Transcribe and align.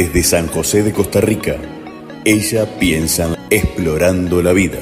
Desde 0.00 0.22
San 0.22 0.46
José 0.46 0.82
de 0.82 0.94
Costa 0.94 1.20
Rica, 1.20 1.56
ella 2.24 2.64
piensa 2.78 3.36
explorando 3.50 4.40
la 4.40 4.54
vida, 4.54 4.78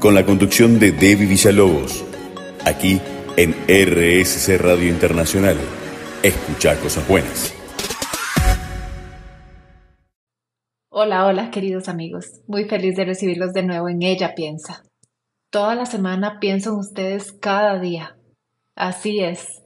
con 0.00 0.12
la 0.12 0.26
conducción 0.26 0.80
de 0.80 0.90
Debbie 0.90 1.28
Villalobos, 1.28 2.04
aquí 2.64 3.00
en 3.36 3.52
RSC 3.68 4.58
Radio 4.58 4.88
Internacional. 4.88 5.56
Escucha 6.20 6.74
cosas 6.80 7.06
buenas. 7.06 7.54
Hola, 10.88 11.26
hola 11.26 11.52
queridos 11.52 11.88
amigos. 11.88 12.42
Muy 12.48 12.64
feliz 12.64 12.96
de 12.96 13.04
recibirlos 13.04 13.52
de 13.52 13.62
nuevo 13.62 13.88
en 13.88 14.02
Ella 14.02 14.34
Piensa. 14.34 14.82
Toda 15.50 15.76
la 15.76 15.86
semana 15.86 16.40
pienso 16.40 16.70
en 16.70 16.78
ustedes 16.80 17.30
cada 17.30 17.78
día. 17.78 18.16
Así 18.74 19.20
es. 19.20 19.62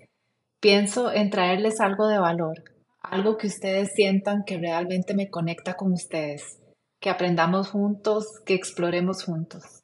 Pienso 0.60 1.10
en 1.10 1.30
traerles 1.30 1.80
algo 1.80 2.06
de 2.06 2.18
valor, 2.18 2.62
algo 3.02 3.38
que 3.38 3.46
ustedes 3.46 3.92
sientan 3.94 4.44
que 4.44 4.58
realmente 4.58 5.14
me 5.14 5.30
conecta 5.30 5.74
con 5.74 5.92
ustedes, 5.92 6.60
que 7.00 7.10
aprendamos 7.10 7.70
juntos, 7.70 8.27
que 8.45 8.54
exploremos 8.54 9.24
juntos. 9.24 9.82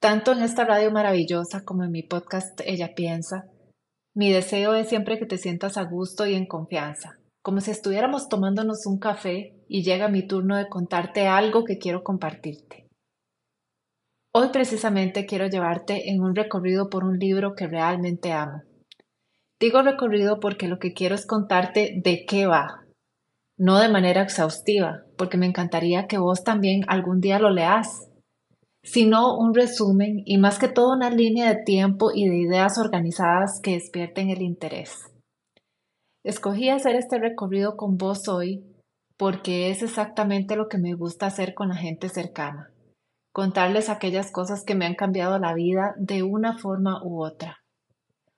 Tanto 0.00 0.32
en 0.32 0.42
esta 0.42 0.64
radio 0.64 0.90
maravillosa 0.90 1.64
como 1.64 1.84
en 1.84 1.90
mi 1.90 2.02
podcast 2.02 2.60
Ella 2.64 2.94
Piensa, 2.94 3.46
mi 4.14 4.32
deseo 4.32 4.74
es 4.74 4.88
siempre 4.88 5.18
que 5.18 5.26
te 5.26 5.36
sientas 5.36 5.76
a 5.76 5.84
gusto 5.84 6.26
y 6.26 6.34
en 6.34 6.46
confianza, 6.46 7.18
como 7.42 7.60
si 7.60 7.70
estuviéramos 7.70 8.28
tomándonos 8.28 8.86
un 8.86 8.98
café 8.98 9.54
y 9.68 9.82
llega 9.82 10.08
mi 10.08 10.26
turno 10.26 10.56
de 10.56 10.68
contarte 10.68 11.26
algo 11.26 11.64
que 11.64 11.78
quiero 11.78 12.02
compartirte. 12.02 12.86
Hoy 14.32 14.48
precisamente 14.52 15.26
quiero 15.26 15.48
llevarte 15.48 16.10
en 16.10 16.22
un 16.22 16.34
recorrido 16.34 16.88
por 16.88 17.04
un 17.04 17.18
libro 17.18 17.54
que 17.54 17.66
realmente 17.66 18.32
amo 18.32 18.62
Digo 19.58 19.80
recorrido 19.80 20.38
porque 20.38 20.68
lo 20.68 20.78
que 20.78 20.92
quiero 20.92 21.14
es 21.14 21.24
contarte 21.24 21.94
de 22.04 22.26
qué 22.26 22.46
va, 22.46 22.84
no 23.56 23.78
de 23.78 23.88
manera 23.88 24.20
exhaustiva, 24.20 25.04
porque 25.16 25.38
me 25.38 25.46
encantaría 25.46 26.06
que 26.06 26.18
vos 26.18 26.44
también 26.44 26.82
algún 26.88 27.22
día 27.22 27.38
lo 27.38 27.48
leas, 27.48 28.10
sino 28.82 29.34
un 29.38 29.54
resumen 29.54 30.20
y 30.26 30.36
más 30.36 30.58
que 30.58 30.68
todo 30.68 30.92
una 30.92 31.08
línea 31.08 31.48
de 31.48 31.62
tiempo 31.64 32.10
y 32.14 32.28
de 32.28 32.36
ideas 32.36 32.76
organizadas 32.76 33.58
que 33.62 33.72
despierten 33.72 34.28
el 34.28 34.42
interés. 34.42 35.10
Escogí 36.22 36.68
hacer 36.68 36.94
este 36.94 37.18
recorrido 37.18 37.78
con 37.78 37.96
vos 37.96 38.28
hoy 38.28 38.62
porque 39.16 39.70
es 39.70 39.82
exactamente 39.82 40.56
lo 40.56 40.68
que 40.68 40.76
me 40.76 40.92
gusta 40.92 41.26
hacer 41.26 41.54
con 41.54 41.68
la 41.70 41.76
gente 41.76 42.10
cercana, 42.10 42.72
contarles 43.32 43.88
aquellas 43.88 44.30
cosas 44.30 44.64
que 44.64 44.74
me 44.74 44.84
han 44.84 44.96
cambiado 44.96 45.38
la 45.38 45.54
vida 45.54 45.94
de 45.96 46.22
una 46.22 46.58
forma 46.58 47.02
u 47.02 47.24
otra 47.24 47.62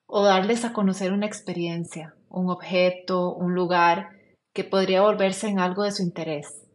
o 0.09 0.25
darles 0.25 0.64
a 0.64 0.73
conocer 0.73 1.12
una 1.12 1.27
experiencia, 1.27 2.17
un 2.31 2.51
objeto, 2.51 3.34
un 3.34 3.55
lugar 3.55 4.09
que 4.55 4.65
podría 4.65 5.03
volverse 5.03 5.48
en 5.48 5.61
algo 5.61 5.84
de 5.84 5.92
su 5.92 6.03
interés, 6.03 6.67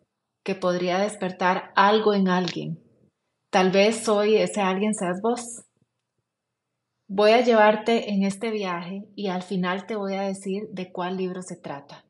que 0.45 0.55
podría 0.55 0.99
despertar 0.99 1.71
algo 1.75 2.13
en 2.13 2.29
alguien. 2.29 2.79
Tal 3.49 3.71
vez 3.71 4.07
hoy 4.07 4.37
ese 4.37 4.61
alguien 4.61 4.93
seas 4.93 5.19
vos. 5.21 5.63
Voy 7.07 7.31
a 7.31 7.41
llevarte 7.41 8.11
en 8.11 8.23
este 8.23 8.51
viaje 8.51 9.05
y 9.15 9.27
al 9.27 9.41
final 9.41 9.85
te 9.87 9.95
voy 9.95 10.13
a 10.13 10.21
decir 10.21 10.69
de 10.71 10.91
cuál 10.91 11.17
libro 11.17 11.41
se 11.41 11.57
trata. 11.57 12.05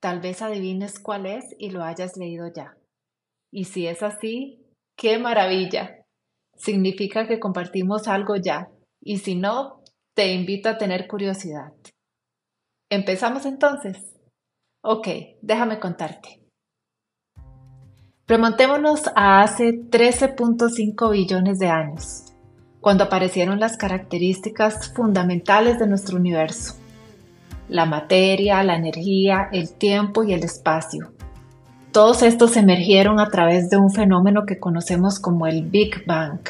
Tal 0.00 0.20
vez 0.20 0.42
adivines 0.42 0.98
cuál 0.98 1.26
es 1.26 1.44
y 1.58 1.70
lo 1.70 1.84
hayas 1.84 2.16
leído 2.16 2.50
ya. 2.54 2.76
Y 3.50 3.64
si 3.64 3.86
es 3.86 4.02
así, 4.02 4.64
¡qué 4.96 5.18
maravilla! 5.18 6.04
Significa 6.56 7.26
que 7.26 7.38
compartimos 7.38 8.08
algo 8.08 8.36
ya. 8.36 8.68
Y 9.00 9.18
si 9.18 9.36
no, 9.36 9.77
te 10.18 10.32
invito 10.32 10.68
a 10.68 10.76
tener 10.76 11.06
curiosidad. 11.06 11.72
¿Empezamos 12.90 13.46
entonces? 13.46 13.98
Ok, 14.82 15.06
déjame 15.42 15.78
contarte. 15.78 16.42
Remontémonos 18.26 19.02
a 19.14 19.42
hace 19.42 19.74
13.5 19.74 21.12
billones 21.12 21.60
de 21.60 21.68
años, 21.68 22.32
cuando 22.80 23.04
aparecieron 23.04 23.60
las 23.60 23.76
características 23.76 24.92
fundamentales 24.92 25.78
de 25.78 25.86
nuestro 25.86 26.16
universo. 26.16 26.74
La 27.68 27.86
materia, 27.86 28.64
la 28.64 28.74
energía, 28.74 29.48
el 29.52 29.72
tiempo 29.72 30.24
y 30.24 30.32
el 30.32 30.42
espacio. 30.42 31.12
Todos 31.92 32.24
estos 32.24 32.56
emergieron 32.56 33.20
a 33.20 33.30
través 33.30 33.70
de 33.70 33.76
un 33.76 33.92
fenómeno 33.92 34.46
que 34.46 34.58
conocemos 34.58 35.20
como 35.20 35.46
el 35.46 35.62
Big 35.62 36.04
Bang 36.06 36.40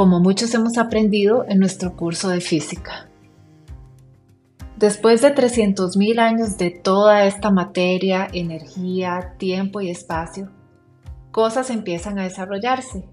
como 0.00 0.18
muchos 0.18 0.54
hemos 0.54 0.78
aprendido 0.78 1.44
en 1.46 1.58
nuestro 1.58 1.94
curso 1.94 2.30
de 2.30 2.40
física. 2.40 3.06
Después 4.78 5.20
de 5.20 5.34
300.000 5.34 6.18
años 6.18 6.56
de 6.56 6.70
toda 6.70 7.26
esta 7.26 7.50
materia, 7.50 8.26
energía, 8.32 9.34
tiempo 9.36 9.82
y 9.82 9.90
espacio, 9.90 10.48
cosas 11.32 11.68
empiezan 11.68 12.18
a 12.18 12.22
desarrollarse. 12.22 13.04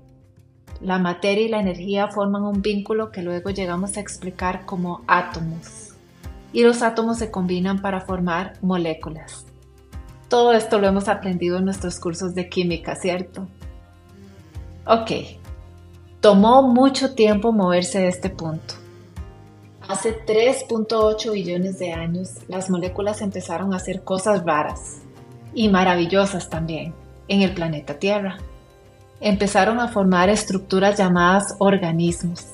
La 0.79 0.97
materia 0.97 1.43
y 1.43 1.49
la 1.49 1.59
energía 1.59 2.07
forman 2.07 2.43
un 2.43 2.61
vínculo 2.61 3.11
que 3.11 3.21
luego 3.21 3.49
llegamos 3.49 3.97
a 3.97 3.99
explicar 3.99 4.65
como 4.65 5.01
átomos. 5.07 5.93
Y 6.53 6.63
los 6.63 6.83
átomos 6.83 7.17
se 7.17 7.31
combinan 7.31 7.81
para 7.81 7.99
formar 7.99 8.53
moléculas. 8.61 9.45
Todo 10.29 10.53
esto 10.53 10.79
lo 10.79 10.87
hemos 10.87 11.09
aprendido 11.09 11.57
en 11.57 11.65
nuestros 11.65 11.99
cursos 11.99 12.33
de 12.33 12.47
química, 12.47 12.95
¿cierto? 12.95 13.45
Ok, 14.85 15.11
Tomó 16.21 16.63
mucho 16.63 17.13
tiempo 17.13 17.51
moverse 17.51 17.99
de 17.99 18.07
este 18.07 18.31
punto. 18.31 18.73
Hace 19.87 20.17
3.8 20.25 21.31
billones 21.31 21.77
de 21.77 21.93
años, 21.93 22.31
las 22.47 22.71
moléculas 22.71 23.21
empezaron 23.21 23.71
a 23.71 23.77
hacer 23.77 24.01
cosas 24.03 24.43
raras 24.43 24.97
y 25.53 25.69
maravillosas 25.69 26.49
también 26.49 26.95
en 27.27 27.43
el 27.43 27.53
planeta 27.53 27.99
Tierra. 27.99 28.37
Empezaron 29.21 29.79
a 29.79 29.89
formar 29.89 30.29
estructuras 30.29 30.97
llamadas 30.97 31.55
organismos. 31.59 32.47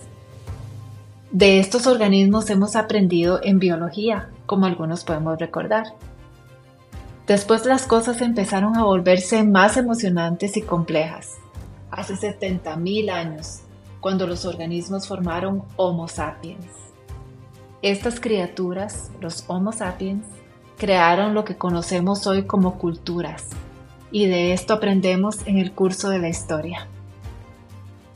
De 1.31 1.59
estos 1.59 1.88
organismos 1.88 2.50
hemos 2.50 2.75
aprendido 2.75 3.40
en 3.44 3.59
biología, 3.59 4.30
como 4.45 4.66
algunos 4.66 5.06
podemos 5.06 5.40
recordar. 5.40 5.85
Después 7.28 7.66
las 7.66 7.85
cosas 7.85 8.19
empezaron 8.19 8.75
a 8.75 8.84
volverse 8.84 9.41
más 9.44 9.78
emocionantes 9.78 10.57
y 10.57 10.62
complejas 10.62 11.38
hace 11.94 12.16
70.000 12.16 13.12
años, 13.12 13.59
cuando 14.00 14.26
los 14.26 14.46
organismos 14.46 15.08
formaron 15.08 15.64
Homo 15.76 16.08
sapiens. 16.08 16.66
Estas 17.81 18.20
criaturas, 18.20 19.12
los 19.22 19.46
Homo 19.48 19.72
sapiens, 19.72 20.26
crearon 20.78 21.34
lo 21.34 21.46
que 21.46 21.56
conocemos 21.56 22.26
hoy 22.26 22.44
como 22.46 22.80
culturas, 22.80 23.48
y 24.12 24.26
de 24.26 24.54
esto 24.54 24.74
aprendemos 24.74 25.46
en 25.46 25.59
el 25.59 25.72
curso 25.72 26.09
de 26.09 26.20
la 26.20 26.30
historia. 26.30 26.88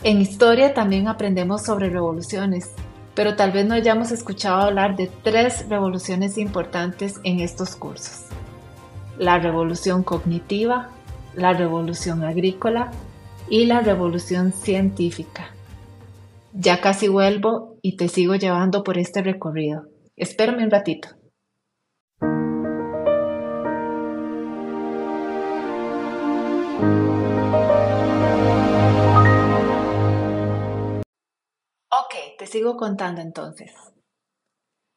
En 0.03 0.21
historia 0.21 0.73
también 0.73 1.07
aprendemos 1.07 1.63
sobre 1.63 1.89
revoluciones, 1.89 2.71
pero 3.13 3.35
tal 3.35 3.51
vez 3.51 3.65
no 3.65 3.75
hayamos 3.75 4.11
escuchado 4.11 4.61
hablar 4.61 4.95
de 4.95 5.11
tres 5.23 5.69
revoluciones 5.69 6.37
importantes 6.37 7.19
en 7.23 7.39
estos 7.39 7.75
cursos. 7.75 8.25
La 9.19 9.39
revolución 9.39 10.03
cognitiva, 10.03 10.89
la 11.35 11.53
revolución 11.53 12.23
agrícola 12.23 12.91
y 13.49 13.65
la 13.65 13.81
revolución 13.81 14.51
científica. 14.51 15.53
Ya 16.53 16.81
casi 16.81 17.07
vuelvo 17.07 17.77
y 17.81 17.97
te 17.97 18.07
sigo 18.07 18.35
llevando 18.35 18.83
por 18.83 18.97
este 18.97 19.21
recorrido. 19.21 19.83
Espérame 20.15 20.63
un 20.63 20.71
ratito. 20.71 21.09
Ok, 31.89 32.37
te 32.37 32.47
sigo 32.47 32.75
contando 32.75 33.21
entonces. 33.21 33.71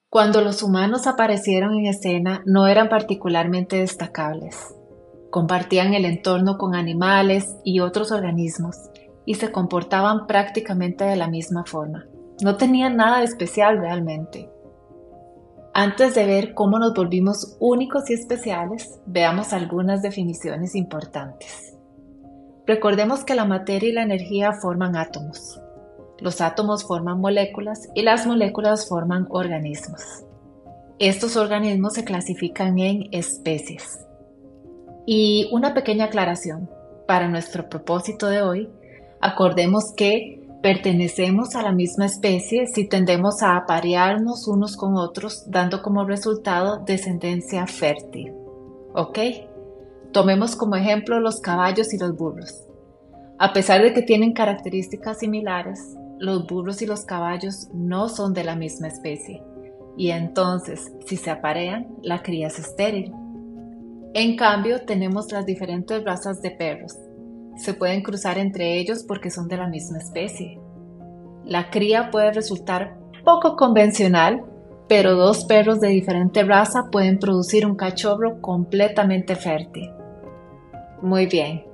Cuando 0.08 0.40
los 0.40 0.62
humanos 0.62 1.06
aparecieron 1.06 1.74
en 1.78 1.86
escena 1.86 2.42
no 2.44 2.66
eran 2.66 2.88
particularmente 2.88 3.76
destacables. 3.76 4.74
Compartían 5.30 5.94
el 5.94 6.04
entorno 6.04 6.58
con 6.58 6.74
animales 6.74 7.56
y 7.64 7.80
otros 7.80 8.10
organismos 8.10 8.76
y 9.24 9.34
se 9.34 9.52
comportaban 9.52 10.26
prácticamente 10.26 11.04
de 11.04 11.16
la 11.16 11.28
misma 11.28 11.64
forma. 11.64 12.06
No 12.42 12.56
tenían 12.56 12.96
nada 12.96 13.18
de 13.18 13.24
especial 13.24 13.78
realmente. 13.78 14.50
Antes 15.72 16.16
de 16.16 16.26
ver 16.26 16.52
cómo 16.54 16.80
nos 16.80 16.94
volvimos 16.94 17.56
únicos 17.60 18.10
y 18.10 18.14
especiales, 18.14 19.00
veamos 19.06 19.52
algunas 19.52 20.02
definiciones 20.02 20.74
importantes. 20.74 21.76
Recordemos 22.66 23.24
que 23.24 23.36
la 23.36 23.44
materia 23.44 23.88
y 23.88 23.92
la 23.92 24.02
energía 24.02 24.52
forman 24.52 24.96
átomos. 24.96 25.60
Los 26.18 26.40
átomos 26.40 26.84
forman 26.84 27.20
moléculas 27.20 27.88
y 27.94 28.02
las 28.02 28.26
moléculas 28.26 28.88
forman 28.88 29.26
organismos. 29.30 30.24
Estos 30.98 31.36
organismos 31.36 31.94
se 31.94 32.04
clasifican 32.04 32.78
en 32.78 33.08
especies. 33.12 34.06
Y 35.12 35.48
una 35.50 35.74
pequeña 35.74 36.04
aclaración. 36.04 36.70
Para 37.08 37.26
nuestro 37.26 37.68
propósito 37.68 38.28
de 38.28 38.42
hoy, 38.42 38.68
acordemos 39.20 39.92
que 39.96 40.46
pertenecemos 40.62 41.56
a 41.56 41.62
la 41.62 41.72
misma 41.72 42.06
especie 42.06 42.68
si 42.68 42.88
tendemos 42.88 43.42
a 43.42 43.56
aparearnos 43.56 44.46
unos 44.46 44.76
con 44.76 44.96
otros, 44.96 45.50
dando 45.50 45.82
como 45.82 46.04
resultado 46.04 46.84
descendencia 46.86 47.66
fértil. 47.66 48.32
¿Ok? 48.94 49.18
Tomemos 50.12 50.54
como 50.54 50.76
ejemplo 50.76 51.18
los 51.18 51.40
caballos 51.40 51.92
y 51.92 51.98
los 51.98 52.16
burros. 52.16 52.62
A 53.40 53.52
pesar 53.52 53.82
de 53.82 53.92
que 53.92 54.02
tienen 54.02 54.32
características 54.32 55.18
similares, 55.18 55.80
los 56.20 56.46
burros 56.46 56.82
y 56.82 56.86
los 56.86 57.04
caballos 57.04 57.66
no 57.74 58.08
son 58.08 58.32
de 58.32 58.44
la 58.44 58.54
misma 58.54 58.86
especie, 58.86 59.42
y 59.96 60.12
entonces, 60.12 60.92
si 61.04 61.16
se 61.16 61.30
aparean, 61.30 61.88
la 62.00 62.22
cría 62.22 62.46
es 62.46 62.60
estéril. 62.60 63.12
En 64.12 64.36
cambio, 64.36 64.84
tenemos 64.86 65.30
las 65.30 65.46
diferentes 65.46 66.02
razas 66.04 66.42
de 66.42 66.50
perros. 66.50 66.96
Se 67.56 67.74
pueden 67.74 68.02
cruzar 68.02 68.38
entre 68.38 68.78
ellos 68.78 69.04
porque 69.06 69.30
son 69.30 69.46
de 69.46 69.56
la 69.56 69.68
misma 69.68 69.98
especie. 69.98 70.60
La 71.44 71.70
cría 71.70 72.10
puede 72.10 72.32
resultar 72.32 72.98
poco 73.24 73.54
convencional, 73.54 74.44
pero 74.88 75.14
dos 75.14 75.44
perros 75.44 75.80
de 75.80 75.88
diferente 75.88 76.42
raza 76.42 76.88
pueden 76.90 77.20
producir 77.20 77.64
un 77.64 77.76
cachorro 77.76 78.40
completamente 78.40 79.36
fértil. 79.36 79.90
Muy 81.02 81.26
bien, 81.26 81.64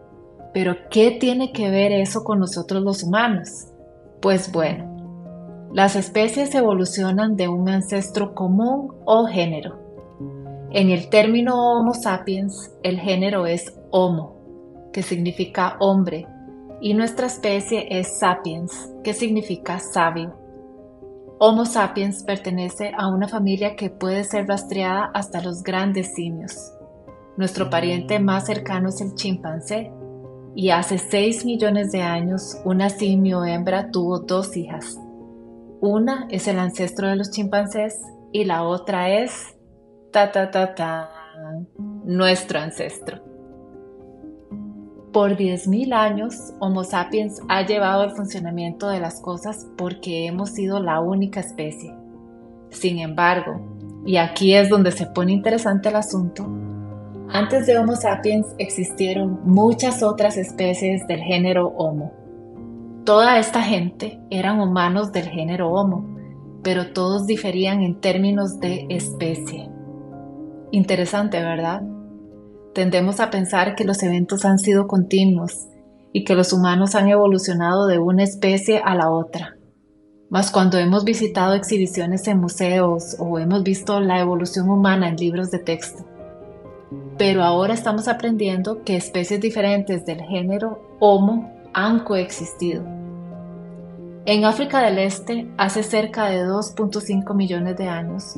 pero 0.52 0.76
¿qué 0.90 1.12
tiene 1.12 1.52
que 1.52 1.70
ver 1.70 1.92
eso 1.92 2.22
con 2.22 2.38
nosotros 2.38 2.82
los 2.82 3.02
humanos? 3.02 3.68
Pues 4.20 4.52
bueno, 4.52 5.68
las 5.72 5.96
especies 5.96 6.54
evolucionan 6.54 7.36
de 7.36 7.48
un 7.48 7.68
ancestro 7.70 8.34
común 8.34 8.94
o 9.06 9.26
género. 9.26 9.85
En 10.72 10.90
el 10.90 11.08
término 11.08 11.54
Homo 11.54 11.94
sapiens, 11.94 12.72
el 12.82 12.98
género 12.98 13.46
es 13.46 13.72
Homo, 13.90 14.36
que 14.92 15.02
significa 15.02 15.76
hombre, 15.78 16.26
y 16.80 16.94
nuestra 16.94 17.26
especie 17.26 17.86
es 17.98 18.18
Sapiens, 18.18 18.90
que 19.04 19.14
significa 19.14 19.78
sabio. 19.78 20.34
Homo 21.38 21.64
sapiens 21.64 22.22
pertenece 22.22 22.92
a 22.96 23.08
una 23.08 23.28
familia 23.28 23.76
que 23.76 23.90
puede 23.90 24.24
ser 24.24 24.46
rastreada 24.46 25.10
hasta 25.14 25.40
los 25.40 25.62
grandes 25.62 26.14
simios. 26.14 26.72
Nuestro 27.36 27.70
pariente 27.70 28.18
más 28.18 28.46
cercano 28.46 28.88
es 28.88 29.00
el 29.00 29.14
chimpancé, 29.14 29.92
y 30.54 30.70
hace 30.70 30.98
6 30.98 31.44
millones 31.44 31.92
de 31.92 32.02
años 32.02 32.58
una 32.64 32.88
simio 32.88 33.44
hembra 33.44 33.90
tuvo 33.90 34.20
dos 34.20 34.56
hijas. 34.56 34.98
Una 35.80 36.26
es 36.30 36.48
el 36.48 36.58
ancestro 36.58 37.08
de 37.08 37.16
los 37.16 37.30
chimpancés 37.30 38.00
y 38.32 38.44
la 38.44 38.62
otra 38.62 39.10
es, 39.10 39.55
ta 40.12 40.32
ta 40.32 40.50
ta 40.50 40.74
ta, 40.74 41.10
nuestro 42.04 42.60
ancestro. 42.60 43.20
Por 45.12 45.36
10.000 45.36 45.94
años, 45.94 46.52
Homo 46.60 46.84
sapiens 46.84 47.40
ha 47.48 47.62
llevado 47.62 48.04
el 48.04 48.10
funcionamiento 48.10 48.88
de 48.88 49.00
las 49.00 49.20
cosas 49.20 49.66
porque 49.76 50.26
hemos 50.26 50.50
sido 50.50 50.78
la 50.80 51.00
única 51.00 51.40
especie. 51.40 51.94
Sin 52.70 52.98
embargo, 52.98 53.60
y 54.04 54.18
aquí 54.18 54.54
es 54.54 54.68
donde 54.68 54.92
se 54.92 55.06
pone 55.06 55.32
interesante 55.32 55.88
el 55.88 55.96
asunto, 55.96 56.46
antes 57.28 57.66
de 57.66 57.76
Homo 57.76 57.96
sapiens 57.96 58.46
existieron 58.58 59.40
muchas 59.44 60.02
otras 60.02 60.36
especies 60.36 61.06
del 61.08 61.20
género 61.20 61.68
Homo. 61.76 62.12
Toda 63.04 63.38
esta 63.38 63.62
gente 63.62 64.20
eran 64.30 64.60
humanos 64.60 65.12
del 65.12 65.28
género 65.28 65.70
Homo, 65.72 66.04
pero 66.62 66.92
todos 66.92 67.26
diferían 67.26 67.82
en 67.82 68.00
términos 68.00 68.60
de 68.60 68.86
especie. 68.90 69.70
Interesante, 70.70 71.40
¿verdad? 71.40 71.82
Tendemos 72.74 73.20
a 73.20 73.30
pensar 73.30 73.74
que 73.74 73.84
los 73.84 74.02
eventos 74.02 74.44
han 74.44 74.58
sido 74.58 74.86
continuos 74.86 75.68
y 76.12 76.24
que 76.24 76.34
los 76.34 76.52
humanos 76.52 76.94
han 76.94 77.08
evolucionado 77.08 77.86
de 77.86 77.98
una 77.98 78.24
especie 78.24 78.80
a 78.84 78.94
la 78.94 79.10
otra. 79.10 79.56
Mas 80.28 80.50
cuando 80.50 80.78
hemos 80.78 81.04
visitado 81.04 81.54
exhibiciones 81.54 82.26
en 82.26 82.40
museos 82.40 83.16
o 83.18 83.38
hemos 83.38 83.62
visto 83.62 84.00
la 84.00 84.18
evolución 84.20 84.68
humana 84.68 85.08
en 85.08 85.16
libros 85.16 85.50
de 85.50 85.60
texto, 85.60 86.04
pero 87.16 87.44
ahora 87.44 87.74
estamos 87.74 88.08
aprendiendo 88.08 88.82
que 88.82 88.96
especies 88.96 89.40
diferentes 89.40 90.04
del 90.04 90.20
género 90.22 90.96
Homo 90.98 91.52
han 91.72 92.00
coexistido. 92.00 92.82
En 94.26 94.44
África 94.44 94.82
del 94.82 94.98
Este, 94.98 95.48
hace 95.56 95.82
cerca 95.84 96.26
de 96.26 96.44
2.5 96.44 97.34
millones 97.34 97.76
de 97.76 97.86
años, 97.86 98.34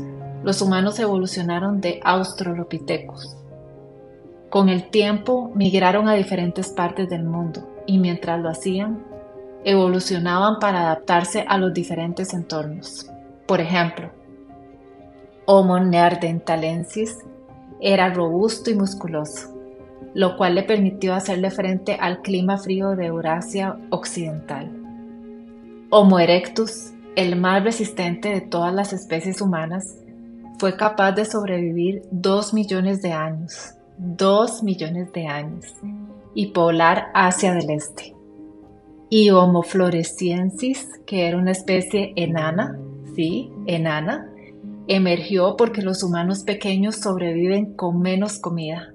los 0.48 0.62
humanos 0.62 0.98
evolucionaron 0.98 1.82
de 1.82 2.00
Australopithecus. 2.02 3.36
Con 4.48 4.70
el 4.70 4.88
tiempo 4.88 5.52
migraron 5.54 6.08
a 6.08 6.14
diferentes 6.14 6.70
partes 6.70 7.10
del 7.10 7.24
mundo 7.24 7.68
y 7.84 7.98
mientras 7.98 8.40
lo 8.40 8.48
hacían, 8.48 9.04
evolucionaban 9.62 10.58
para 10.58 10.80
adaptarse 10.80 11.44
a 11.46 11.58
los 11.58 11.74
diferentes 11.74 12.32
entornos. 12.32 13.10
Por 13.46 13.60
ejemplo, 13.60 14.10
Homo 15.44 15.78
neanderthalensis 15.80 17.18
era 17.82 18.08
robusto 18.14 18.70
y 18.70 18.74
musculoso, 18.74 19.54
lo 20.14 20.38
cual 20.38 20.54
le 20.54 20.62
permitió 20.62 21.12
hacerle 21.12 21.50
frente 21.50 21.98
al 22.00 22.22
clima 22.22 22.56
frío 22.56 22.96
de 22.96 23.04
Eurasia 23.04 23.76
Occidental. 23.90 24.72
Homo 25.90 26.18
erectus, 26.18 26.94
el 27.16 27.36
más 27.36 27.62
resistente 27.62 28.30
de 28.30 28.40
todas 28.40 28.72
las 28.72 28.94
especies 28.94 29.42
humanas, 29.42 29.96
fue 30.58 30.76
capaz 30.76 31.12
de 31.12 31.24
sobrevivir 31.24 32.02
dos 32.10 32.52
millones 32.52 33.00
de 33.00 33.12
años, 33.12 33.74
dos 33.96 34.62
millones 34.62 35.12
de 35.12 35.26
años, 35.26 35.64
y 36.34 36.48
poblar 36.48 37.08
Asia 37.14 37.54
del 37.54 37.70
Este. 37.70 38.14
Y 39.08 39.30
Homo 39.30 39.62
floresiensis, 39.62 40.86
que 41.06 41.26
era 41.26 41.38
una 41.38 41.52
especie 41.52 42.12
enana, 42.16 42.78
sí, 43.14 43.50
enana, 43.66 44.30
emergió 44.88 45.56
porque 45.56 45.82
los 45.82 46.02
humanos 46.02 46.42
pequeños 46.44 46.96
sobreviven 46.96 47.74
con 47.74 48.00
menos 48.00 48.38
comida. 48.38 48.92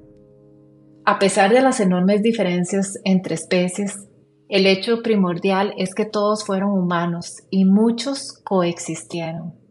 A 1.05 1.19
pesar 1.19 1.51
de 1.53 1.61
las 1.61 1.79
enormes 1.79 2.21
diferencias 2.21 2.99
entre 3.03 3.35
especies, 3.35 4.07
el 4.49 4.67
hecho 4.67 5.01
primordial 5.01 5.73
es 5.77 5.95
que 5.95 6.05
todos 6.05 6.45
fueron 6.45 6.71
humanos 6.71 7.43
y 7.49 7.65
muchos 7.65 8.39
coexistieron. 8.43 9.62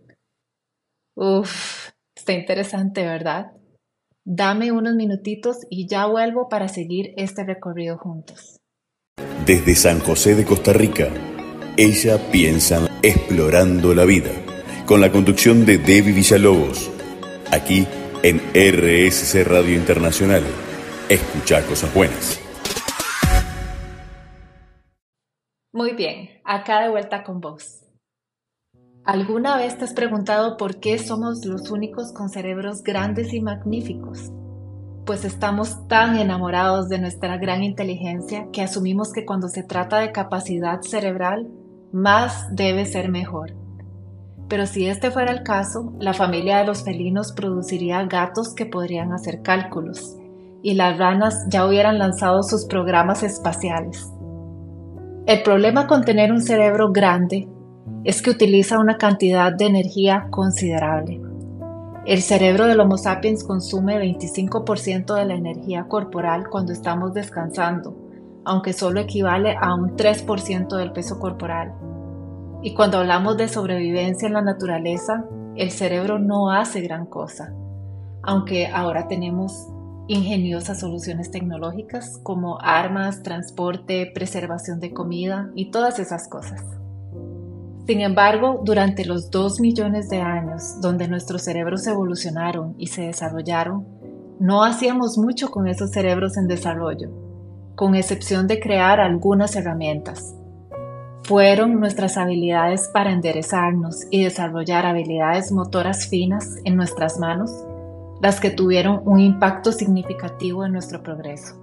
Uf, 1.14 1.90
está 2.14 2.32
interesante, 2.32 3.02
¿verdad? 3.04 3.52
Dame 4.24 4.72
unos 4.72 4.94
minutitos 4.94 5.58
y 5.68 5.88
ya 5.88 6.06
vuelvo 6.06 6.48
para 6.48 6.68
seguir 6.68 7.12
este 7.16 7.44
recorrido 7.44 7.98
juntos. 7.98 8.60
Desde 9.44 9.74
San 9.74 9.98
José 10.00 10.34
de 10.34 10.44
Costa 10.44 10.72
Rica, 10.72 11.08
ella 11.76 12.30
piensa 12.30 12.88
explorando 13.02 13.94
la 13.94 14.04
vida 14.04 14.30
con 14.86 15.00
la 15.00 15.10
conducción 15.10 15.66
de 15.66 15.78
Debbie 15.78 16.12
Villalobos, 16.12 16.90
aquí 17.50 17.86
en 18.22 18.38
RSC 18.54 19.44
Radio 19.44 19.74
Internacional. 19.74 20.42
Escucha 21.08 21.66
cosas 21.66 21.92
buenas. 21.92 22.40
Muy 25.72 25.94
bien, 25.94 26.40
acá 26.44 26.82
de 26.82 26.90
vuelta 26.90 27.24
con 27.24 27.40
vos. 27.40 27.81
¿Alguna 29.04 29.56
vez 29.56 29.76
te 29.76 29.84
has 29.84 29.94
preguntado 29.94 30.56
por 30.56 30.78
qué 30.78 30.96
somos 30.96 31.44
los 31.44 31.72
únicos 31.72 32.12
con 32.12 32.28
cerebros 32.28 32.84
grandes 32.84 33.34
y 33.34 33.40
magníficos? 33.40 34.30
Pues 35.04 35.24
estamos 35.24 35.88
tan 35.88 36.18
enamorados 36.18 36.88
de 36.88 37.00
nuestra 37.00 37.36
gran 37.36 37.64
inteligencia 37.64 38.46
que 38.52 38.62
asumimos 38.62 39.12
que 39.12 39.24
cuando 39.24 39.48
se 39.48 39.64
trata 39.64 39.98
de 39.98 40.12
capacidad 40.12 40.82
cerebral, 40.82 41.48
más 41.90 42.46
debe 42.54 42.86
ser 42.86 43.08
mejor. 43.08 43.54
Pero 44.46 44.66
si 44.66 44.86
este 44.86 45.10
fuera 45.10 45.32
el 45.32 45.42
caso, 45.42 45.92
la 45.98 46.14
familia 46.14 46.58
de 46.58 46.66
los 46.66 46.84
felinos 46.84 47.32
produciría 47.32 48.04
gatos 48.04 48.54
que 48.54 48.66
podrían 48.66 49.12
hacer 49.12 49.42
cálculos, 49.42 50.16
y 50.62 50.74
las 50.74 50.96
ranas 50.96 51.44
ya 51.48 51.66
hubieran 51.66 51.98
lanzado 51.98 52.44
sus 52.44 52.66
programas 52.66 53.24
espaciales. 53.24 54.08
El 55.26 55.42
problema 55.42 55.88
con 55.88 56.04
tener 56.04 56.30
un 56.30 56.40
cerebro 56.40 56.92
grande 56.92 57.48
es 58.04 58.22
que 58.22 58.30
utiliza 58.30 58.78
una 58.78 58.96
cantidad 58.96 59.52
de 59.52 59.66
energía 59.66 60.26
considerable. 60.30 61.20
El 62.04 62.20
cerebro 62.20 62.66
del 62.66 62.80
Homo 62.80 62.98
sapiens 62.98 63.44
consume 63.44 63.98
25% 63.98 65.14
de 65.14 65.24
la 65.24 65.34
energía 65.34 65.86
corporal 65.86 66.48
cuando 66.48 66.72
estamos 66.72 67.14
descansando, 67.14 67.96
aunque 68.44 68.72
solo 68.72 69.00
equivale 69.00 69.56
a 69.60 69.72
un 69.74 69.96
3% 69.96 70.76
del 70.76 70.92
peso 70.92 71.20
corporal. 71.20 71.72
Y 72.60 72.74
cuando 72.74 72.98
hablamos 72.98 73.36
de 73.36 73.46
sobrevivencia 73.46 74.26
en 74.26 74.34
la 74.34 74.42
naturaleza, 74.42 75.24
el 75.54 75.70
cerebro 75.70 76.18
no 76.18 76.50
hace 76.50 76.80
gran 76.80 77.06
cosa, 77.06 77.54
aunque 78.22 78.66
ahora 78.66 79.06
tenemos 79.06 79.68
ingeniosas 80.08 80.80
soluciones 80.80 81.30
tecnológicas 81.30 82.18
como 82.24 82.60
armas, 82.60 83.22
transporte, 83.22 84.10
preservación 84.12 84.80
de 84.80 84.92
comida 84.92 85.50
y 85.54 85.70
todas 85.70 86.00
esas 86.00 86.28
cosas. 86.28 86.81
Sin 87.86 88.00
embargo, 88.00 88.60
durante 88.64 89.04
los 89.04 89.30
dos 89.30 89.60
millones 89.60 90.08
de 90.08 90.20
años 90.20 90.80
donde 90.80 91.08
nuestros 91.08 91.42
cerebros 91.42 91.86
evolucionaron 91.86 92.74
y 92.78 92.86
se 92.88 93.02
desarrollaron, 93.02 93.86
no 94.38 94.64
hacíamos 94.64 95.18
mucho 95.18 95.50
con 95.50 95.68
esos 95.68 95.90
cerebros 95.90 96.36
en 96.36 96.48
desarrollo, 96.48 97.10
con 97.74 97.94
excepción 97.94 98.46
de 98.46 98.60
crear 98.60 99.00
algunas 99.00 99.56
herramientas, 99.56 100.34
fueron 101.24 101.78
nuestras 101.78 102.16
habilidades 102.16 102.90
para 102.92 103.12
enderezarnos 103.12 104.06
y 104.10 104.24
desarrollar 104.24 104.86
habilidades 104.86 105.52
motoras 105.52 106.08
finas 106.08 106.56
en 106.64 106.76
nuestras 106.76 107.18
manos 107.18 107.50
las 108.20 108.40
que 108.40 108.50
tuvieron 108.50 109.02
un 109.04 109.20
impacto 109.20 109.72
significativo 109.72 110.64
en 110.64 110.72
nuestro 110.72 111.02
progreso. 111.02 111.56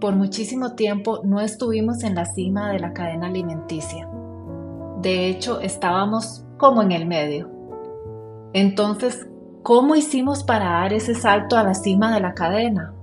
Por 0.00 0.16
muchísimo 0.16 0.74
tiempo 0.74 1.20
no 1.24 1.40
estuvimos 1.40 2.04
en 2.04 2.14
la 2.14 2.26
cima 2.26 2.70
de 2.70 2.78
la 2.78 2.92
cadena 2.92 3.26
alimenticia. 3.26 4.08
De 5.00 5.28
hecho, 5.28 5.60
estábamos 5.60 6.44
como 6.56 6.82
en 6.82 6.92
el 6.92 7.06
medio. 7.06 7.50
Entonces, 8.52 9.26
¿cómo 9.62 9.94
hicimos 9.94 10.44
para 10.44 10.70
dar 10.70 10.92
ese 10.92 11.14
salto 11.14 11.56
a 11.56 11.64
la 11.64 11.74
cima 11.74 12.14
de 12.14 12.20
la 12.20 12.34
cadena? 12.34 12.94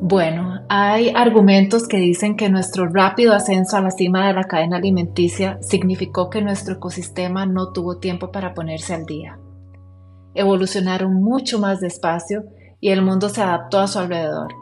Bueno, 0.00 0.60
hay 0.68 1.10
argumentos 1.14 1.88
que 1.88 1.96
dicen 1.96 2.36
que 2.36 2.50
nuestro 2.50 2.88
rápido 2.88 3.32
ascenso 3.32 3.76
a 3.76 3.80
la 3.80 3.90
cima 3.90 4.26
de 4.26 4.34
la 4.34 4.44
cadena 4.44 4.76
alimenticia 4.76 5.58
significó 5.62 6.28
que 6.28 6.42
nuestro 6.42 6.74
ecosistema 6.74 7.46
no 7.46 7.72
tuvo 7.72 7.98
tiempo 7.98 8.30
para 8.30 8.52
ponerse 8.54 8.92
al 8.92 9.06
día 9.06 9.38
evolucionaron 10.34 11.14
mucho 11.14 11.58
más 11.58 11.80
despacio 11.80 12.44
y 12.80 12.90
el 12.90 13.02
mundo 13.02 13.28
se 13.28 13.42
adaptó 13.42 13.80
a 13.80 13.88
su 13.88 13.98
alrededor. 13.98 14.52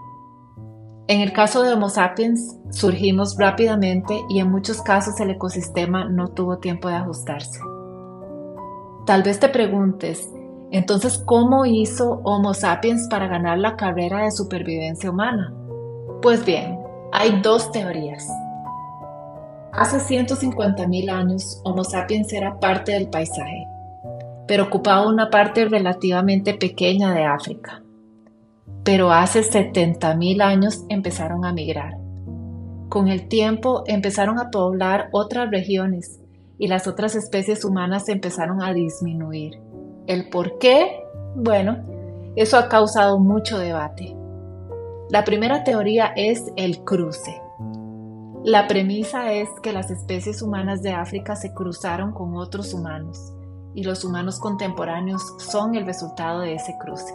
En 1.08 1.20
el 1.20 1.32
caso 1.32 1.62
de 1.62 1.72
Homo 1.72 1.88
sapiens, 1.88 2.58
surgimos 2.70 3.36
rápidamente 3.38 4.20
y 4.28 4.40
en 4.40 4.50
muchos 4.50 4.82
casos 4.82 5.18
el 5.20 5.30
ecosistema 5.30 6.08
no 6.08 6.28
tuvo 6.28 6.58
tiempo 6.58 6.88
de 6.88 6.94
ajustarse. 6.94 7.60
Tal 9.06 9.22
vez 9.22 9.40
te 9.40 9.48
preguntes, 9.48 10.30
entonces, 10.70 11.18
¿cómo 11.18 11.66
hizo 11.66 12.20
Homo 12.24 12.54
sapiens 12.54 13.08
para 13.08 13.26
ganar 13.26 13.58
la 13.58 13.76
carrera 13.76 14.24
de 14.24 14.30
supervivencia 14.30 15.10
humana? 15.10 15.52
Pues 16.22 16.44
bien, 16.44 16.78
hay 17.12 17.40
dos 17.42 17.70
teorías. 17.72 18.26
Hace 19.72 19.98
150.000 19.98 21.10
años, 21.10 21.60
Homo 21.64 21.84
sapiens 21.84 22.32
era 22.32 22.58
parte 22.58 22.92
del 22.92 23.08
paisaje 23.08 23.66
pero 24.46 24.64
ocupaba 24.64 25.08
una 25.08 25.30
parte 25.30 25.64
relativamente 25.64 26.54
pequeña 26.54 27.14
de 27.14 27.24
África. 27.24 27.82
Pero 28.84 29.12
hace 29.12 29.40
70.000 29.40 30.42
años 30.42 30.84
empezaron 30.88 31.44
a 31.44 31.52
migrar. 31.52 31.96
Con 32.88 33.08
el 33.08 33.28
tiempo 33.28 33.84
empezaron 33.86 34.38
a 34.38 34.50
poblar 34.50 35.08
otras 35.12 35.50
regiones 35.50 36.20
y 36.58 36.68
las 36.68 36.86
otras 36.86 37.14
especies 37.14 37.64
humanas 37.64 38.08
empezaron 38.08 38.62
a 38.62 38.72
disminuir. 38.72 39.60
¿El 40.06 40.28
por 40.28 40.58
qué? 40.58 41.00
Bueno, 41.34 41.78
eso 42.36 42.58
ha 42.58 42.68
causado 42.68 43.18
mucho 43.18 43.58
debate. 43.58 44.16
La 45.10 45.24
primera 45.24 45.64
teoría 45.64 46.12
es 46.16 46.52
el 46.56 46.84
cruce. 46.84 47.40
La 48.44 48.66
premisa 48.66 49.32
es 49.32 49.48
que 49.62 49.72
las 49.72 49.90
especies 49.90 50.42
humanas 50.42 50.82
de 50.82 50.92
África 50.92 51.36
se 51.36 51.54
cruzaron 51.54 52.12
con 52.12 52.36
otros 52.36 52.74
humanos 52.74 53.32
y 53.74 53.84
los 53.84 54.04
humanos 54.04 54.40
contemporáneos 54.40 55.22
son 55.38 55.74
el 55.76 55.86
resultado 55.86 56.40
de 56.40 56.54
ese 56.54 56.74
cruce. 56.80 57.14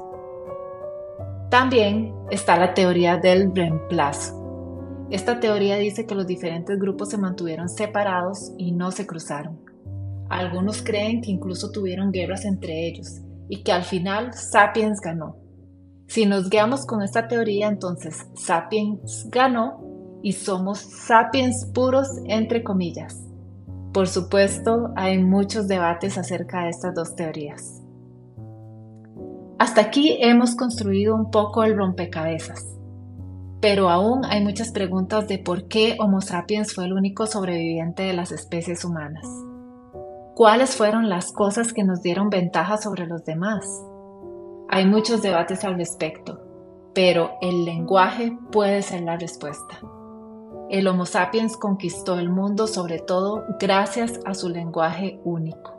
También 1.49 2.13
está 2.29 2.57
la 2.57 2.73
teoría 2.73 3.17
del 3.17 3.55
reemplazo. 3.55 5.07
Esta 5.09 5.39
teoría 5.39 5.77
dice 5.77 6.05
que 6.05 6.15
los 6.15 6.27
diferentes 6.27 6.77
grupos 6.77 7.09
se 7.09 7.17
mantuvieron 7.17 7.69
separados 7.69 8.51
y 8.57 8.73
no 8.73 8.91
se 8.91 9.07
cruzaron. 9.07 9.57
Algunos 10.29 10.81
creen 10.81 11.21
que 11.21 11.31
incluso 11.31 11.71
tuvieron 11.71 12.11
guerras 12.11 12.43
entre 12.43 12.87
ellos 12.87 13.21
y 13.47 13.63
que 13.63 13.71
al 13.71 13.83
final 13.83 14.33
Sapiens 14.33 14.99
ganó. 14.99 15.37
Si 16.07 16.25
nos 16.25 16.49
guiamos 16.49 16.85
con 16.85 17.01
esta 17.01 17.29
teoría, 17.29 17.67
entonces 17.67 18.27
Sapiens 18.35 19.27
ganó 19.29 20.19
y 20.21 20.33
somos 20.33 20.79
Sapiens 20.79 21.71
puros 21.73 22.09
entre 22.25 22.61
comillas. 22.61 23.23
Por 23.93 24.07
supuesto, 24.07 24.91
hay 24.97 25.17
muchos 25.17 25.69
debates 25.69 26.17
acerca 26.17 26.63
de 26.63 26.69
estas 26.69 26.93
dos 26.93 27.15
teorías. 27.15 27.76
Hasta 29.59 29.81
aquí 29.81 30.17
hemos 30.21 30.55
construido 30.55 31.15
un 31.15 31.31
poco 31.31 31.63
el 31.63 31.75
rompecabezas, 31.75 32.63
pero 33.59 33.89
aún 33.89 34.23
hay 34.23 34.43
muchas 34.43 34.71
preguntas 34.71 35.27
de 35.27 35.39
por 35.39 35.67
qué 35.67 35.97
Homo 35.99 36.21
sapiens 36.21 36.75
fue 36.75 36.85
el 36.85 36.93
único 36.93 37.25
sobreviviente 37.25 38.03
de 38.03 38.13
las 38.13 38.31
especies 38.31 38.85
humanas. 38.85 39.25
¿Cuáles 40.35 40.75
fueron 40.75 41.09
las 41.09 41.31
cosas 41.31 41.73
que 41.73 41.83
nos 41.83 42.03
dieron 42.03 42.29
ventaja 42.29 42.77
sobre 42.77 43.07
los 43.07 43.25
demás? 43.25 43.65
Hay 44.69 44.85
muchos 44.85 45.23
debates 45.23 45.63
al 45.63 45.75
respecto, 45.75 46.39
pero 46.93 47.31
el 47.41 47.65
lenguaje 47.65 48.37
puede 48.51 48.83
ser 48.83 49.01
la 49.01 49.17
respuesta. 49.17 49.79
El 50.69 50.87
Homo 50.87 51.07
sapiens 51.07 51.57
conquistó 51.57 52.19
el 52.19 52.29
mundo 52.29 52.67
sobre 52.67 52.99
todo 52.99 53.43
gracias 53.59 54.19
a 54.23 54.35
su 54.35 54.49
lenguaje 54.49 55.19
único. 55.23 55.76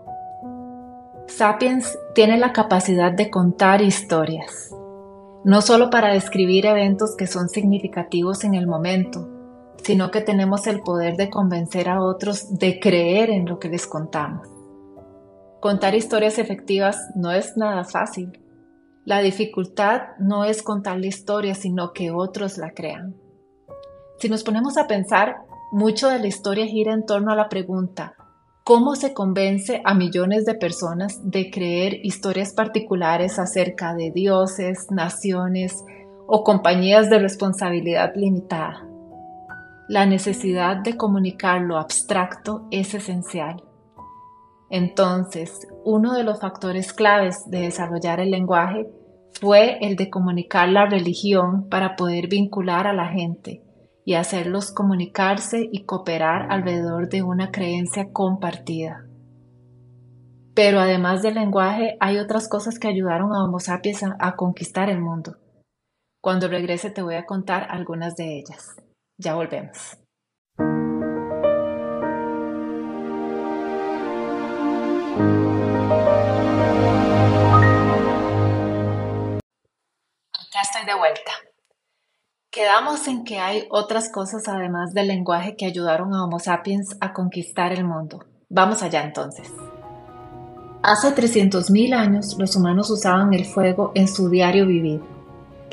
Sapiens 1.29 1.99
tiene 2.15 2.39
la 2.39 2.53
capacidad 2.53 3.13
de 3.13 3.31
contar 3.31 3.83
historias, 3.83 4.75
no 5.45 5.61
solo 5.61 5.91
para 5.91 6.13
describir 6.13 6.65
eventos 6.65 7.15
que 7.17 7.27
son 7.27 7.51
significativos 7.51 8.45
en 8.45 8.55
el 8.55 8.67
momento, 8.67 9.29
sino 9.85 10.11
que 10.11 10.23
tenemos 10.23 10.67
el 10.67 10.81
poder 10.81 11.17
de 11.17 11.29
convencer 11.29 11.91
a 11.91 12.03
otros 12.03 12.59
de 12.59 12.81
creer 12.81 13.29
en 13.29 13.45
lo 13.45 13.59
que 13.59 13.69
les 13.69 13.87
contamos. 13.87 14.49
Contar 15.61 15.95
historias 15.95 16.39
efectivas 16.39 16.97
no 17.15 17.31
es 17.31 17.57
nada 17.57 17.85
fácil. 17.85 18.43
La 19.05 19.21
dificultad 19.21 20.17
no 20.19 20.45
es 20.45 20.63
contar 20.63 20.99
la 20.99 21.07
historia, 21.07 21.55
sino 21.55 21.93
que 21.93 22.11
otros 22.11 22.57
la 22.57 22.73
crean. 22.73 23.15
Si 24.19 24.31
nos 24.31 24.45
ponemos 24.45 24.79
a 24.79 24.87
pensar, 24.87 25.37
mucho 25.73 26.09
de 26.09 26.21
la 26.21 26.27
historia 26.27 26.67
gira 26.67 26.95
en 26.95 27.05
torno 27.05 27.33
a 27.33 27.37
la 27.37 27.51
pregunta, 27.51 28.15
¿cómo 28.69 28.97
se 28.97 29.15
convence 29.15 29.81
a 29.83 29.95
millones 29.95 30.45
de 30.45 30.53
personas 30.53 31.23
de 31.25 31.51
creer 31.51 32.05
historias 32.05 32.53
particulares 32.53 33.39
acerca 33.39 33.95
de 33.95 34.11
dioses, 34.11 34.91
naciones 34.91 35.87
o 36.27 36.45
compañías 36.45 37.09
de 37.09 37.19
responsabilidad 37.19 38.13
limitada? 38.15 38.87
La 39.89 40.05
necesidad 40.05 40.77
de 40.77 40.99
comunicar 40.99 41.63
lo 41.63 41.79
abstracto 41.79 42.69
es 42.71 42.93
esencial. 42.93 43.63
Entonces, 44.69 45.67
uno 45.87 46.13
de 46.13 46.25
los 46.25 46.39
factores 46.39 46.93
claves 46.93 47.51
de 47.51 47.61
desarrollar 47.61 48.21
el 48.21 48.33
lenguaje 48.33 48.87
fue 49.41 49.79
el 49.81 49.97
de 49.97 50.11
comunicar 50.11 50.69
la 50.69 50.85
religión 50.85 51.71
para 51.71 51.97
poder 51.97 52.29
vincular 52.29 52.87
a 52.87 52.93
la 52.93 53.07
gente 53.07 53.63
y 54.09 54.15
hacerlos 54.15 54.73
comunicarse 54.73 55.69
y 55.71 55.85
cooperar 55.85 56.51
alrededor 56.51 57.11
de 57.11 57.23
una 57.23 57.51
creencia 57.51 58.11
compartida. 58.11 59.05
Pero 60.55 60.81
además 60.81 61.21
del 61.21 61.35
lenguaje, 61.35 61.99
hay 62.01 62.17
otras 62.17 62.49
cosas 62.49 62.79
que 62.79 62.89
ayudaron 62.89 63.35
a 63.35 63.45
Homo 63.45 63.61
sapiens 63.61 64.03
a, 64.19 64.35
conquistar 64.35 64.89
el 64.89 64.99
mundo. 64.99 65.37
Cuando 66.23 66.49
regrese 66.49 66.89
te 66.91 67.03
voy 67.03 67.17
a 67.17 67.27
contar 67.27 67.67
algunas 67.69 68.17
de 68.17 68.39
ellas. 68.39 68.77
Ya 69.19 69.35
volvemos. 69.35 69.99
Acá 80.33 80.63
estoy 80.63 80.87
de 80.87 80.95
vuelta. 80.95 81.48
Quedamos 82.59 83.07
en 83.07 83.23
que 83.23 83.39
hay 83.39 83.69
otras 83.71 84.11
cosas 84.11 84.49
además 84.49 84.93
del 84.93 85.07
lenguaje 85.07 85.55
que 85.55 85.65
ayudaron 85.65 86.13
a 86.13 86.25
Homo 86.25 86.41
sapiens 86.41 86.97
a 87.01 87.13
conquistar 87.13 87.71
el 87.71 87.85
mundo. 87.85 88.25
Vamos 88.49 88.83
allá 88.83 89.05
entonces. 89.05 89.49
Hace 90.83 91.15
300.000 91.15 91.95
años 91.95 92.35
los 92.37 92.57
humanos 92.57 92.91
usaban 92.91 93.33
el 93.33 93.45
fuego 93.45 93.93
en 93.95 94.09
su 94.09 94.29
diario 94.29 94.67
vivir. 94.67 95.01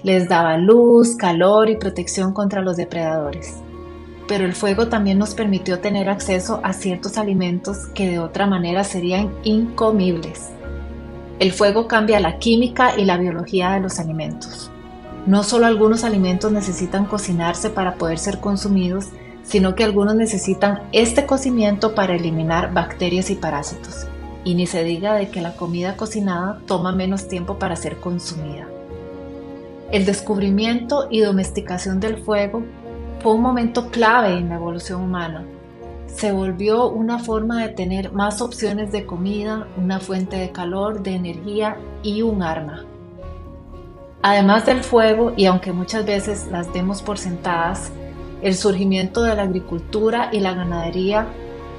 Les 0.03 0.29
daba 0.29 0.59
luz, 0.59 1.15
calor 1.15 1.71
y 1.71 1.77
protección 1.77 2.33
contra 2.33 2.61
los 2.61 2.77
depredadores. 2.77 3.55
Pero 4.27 4.45
el 4.45 4.53
fuego 4.53 4.87
también 4.87 5.17
nos 5.17 5.33
permitió 5.33 5.79
tener 5.79 6.07
acceso 6.07 6.59
a 6.61 6.71
ciertos 6.71 7.17
alimentos 7.17 7.87
que 7.95 8.11
de 8.11 8.19
otra 8.19 8.45
manera 8.45 8.83
serían 8.83 9.33
incomibles. 9.43 10.51
El 11.39 11.51
fuego 11.51 11.87
cambia 11.87 12.19
la 12.19 12.37
química 12.37 12.95
y 12.95 13.05
la 13.05 13.17
biología 13.17 13.71
de 13.71 13.79
los 13.79 13.99
alimentos. 13.99 14.69
No 15.25 15.41
solo 15.41 15.65
algunos 15.65 16.03
alimentos 16.03 16.51
necesitan 16.51 17.05
cocinarse 17.05 17.71
para 17.71 17.95
poder 17.95 18.19
ser 18.19 18.39
consumidos, 18.39 19.07
sino 19.41 19.73
que 19.73 19.83
algunos 19.83 20.15
necesitan 20.15 20.83
este 20.91 21.25
cocimiento 21.25 21.95
para 21.95 22.15
eliminar 22.15 22.73
bacterias 22.73 23.31
y 23.31 23.35
parásitos. 23.35 24.05
Y 24.43 24.53
ni 24.53 24.67
se 24.67 24.83
diga 24.83 25.15
de 25.15 25.29
que 25.29 25.41
la 25.41 25.55
comida 25.55 25.97
cocinada 25.97 26.59
toma 26.67 26.91
menos 26.91 27.27
tiempo 27.27 27.57
para 27.57 27.75
ser 27.75 27.97
consumida. 27.97 28.67
El 29.91 30.05
descubrimiento 30.05 31.07
y 31.09 31.21
domesticación 31.21 31.99
del 31.99 32.17
fuego 32.17 32.63
fue 33.21 33.33
un 33.33 33.41
momento 33.41 33.89
clave 33.89 34.37
en 34.37 34.49
la 34.49 34.55
evolución 34.55 35.01
humana. 35.01 35.43
Se 36.05 36.31
volvió 36.31 36.87
una 36.89 37.17
forma 37.17 37.63
de 37.63 37.69
tener 37.69 38.11
más 38.11 38.41
opciones 38.41 38.91
de 38.91 39.07
comida, 39.07 39.67
una 39.75 39.99
fuente 39.99 40.37
de 40.37 40.51
calor, 40.51 41.01
de 41.01 41.15
energía 41.15 41.77
y 42.03 42.21
un 42.21 42.43
arma. 42.43 42.85
Además 44.27 44.65
del 44.65 44.83
fuego, 44.83 45.33
y 45.37 45.45
aunque 45.45 45.71
muchas 45.71 46.03
veces 46.03 46.47
las 46.49 46.73
demos 46.73 47.03
por 47.03 47.19
sentadas, 47.19 47.91
el 48.41 48.55
surgimiento 48.55 49.21
de 49.21 49.35
la 49.35 49.43
agricultura 49.43 50.29
y 50.31 50.39
la 50.39 50.55
ganadería 50.55 51.27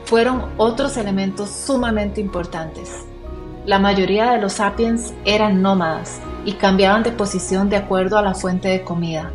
fueron 0.05 0.45
otros 0.57 0.97
elementos 0.97 1.51
sumamente 1.51 2.21
importantes. 2.21 3.05
La 3.65 3.81
mayoría 3.81 4.31
de 4.31 4.41
los 4.41 4.53
sapiens 4.53 5.13
eran 5.25 5.61
nómadas 5.61 6.21
y 6.45 6.53
cambiaban 6.53 7.03
de 7.03 7.11
posición 7.11 7.69
de 7.69 7.79
acuerdo 7.79 8.17
a 8.17 8.23
la 8.23 8.35
fuente 8.35 8.69
de 8.69 8.83
comida. 8.83 9.33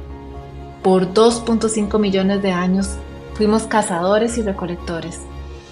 Por 0.82 1.14
2.5 1.14 2.00
millones 2.00 2.42
de 2.42 2.54
años 2.54 2.96
fuimos 3.34 3.64
cazadores 3.64 4.38
y 4.38 4.42
recolectores, 4.42 5.20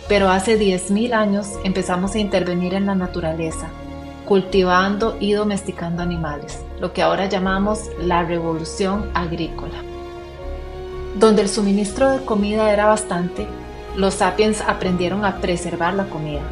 pero 0.10 0.30
hace 0.30 0.60
10.000 0.60 1.14
años 1.14 1.54
empezamos 1.64 2.16
a 2.16 2.20
intervenir 2.20 2.74
en 2.74 2.86
la 2.86 2.96
naturaleza, 2.96 3.70
cultivando 4.30 5.18
y 5.20 5.34
domesticando 5.34 6.04
animales, 6.04 6.64
lo 6.80 6.94
que 6.94 7.02
ahora 7.02 7.26
llamamos 7.26 7.90
la 8.00 8.22
revolución 8.22 9.10
agrícola. 9.16 9.82
Donde 11.16 11.42
el 11.42 11.50
suministro 11.50 12.12
de 12.12 12.24
comida 12.24 12.72
era 12.72 12.86
bastante, 12.86 13.48
los 13.96 14.14
sapiens 14.14 14.62
aprendieron 14.62 15.26
a 15.26 15.38
preservar 15.38 15.96
la 15.96 16.06
comida, 16.06 16.44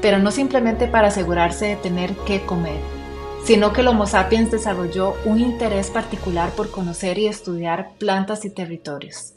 pero 0.00 0.18
no 0.18 0.30
simplemente 0.30 0.86
para 0.86 1.08
asegurarse 1.08 1.66
de 1.66 1.76
tener 1.76 2.12
qué 2.24 2.46
comer, 2.46 2.78
sino 3.42 3.72
que 3.72 3.80
el 3.80 3.88
Homo 3.88 4.06
sapiens 4.06 4.52
desarrolló 4.52 5.14
un 5.24 5.40
interés 5.40 5.90
particular 5.90 6.50
por 6.50 6.70
conocer 6.70 7.18
y 7.18 7.26
estudiar 7.26 7.94
plantas 7.98 8.44
y 8.44 8.50
territorios. 8.50 9.34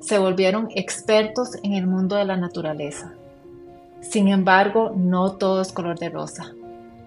Se 0.00 0.18
volvieron 0.18 0.68
expertos 0.74 1.50
en 1.62 1.74
el 1.74 1.86
mundo 1.86 2.16
de 2.16 2.24
la 2.24 2.36
naturaleza. 2.36 3.12
Sin 4.00 4.26
embargo, 4.26 4.92
no 4.96 5.34
todo 5.34 5.60
es 5.60 5.70
color 5.70 5.96
de 5.96 6.08
rosa. 6.08 6.54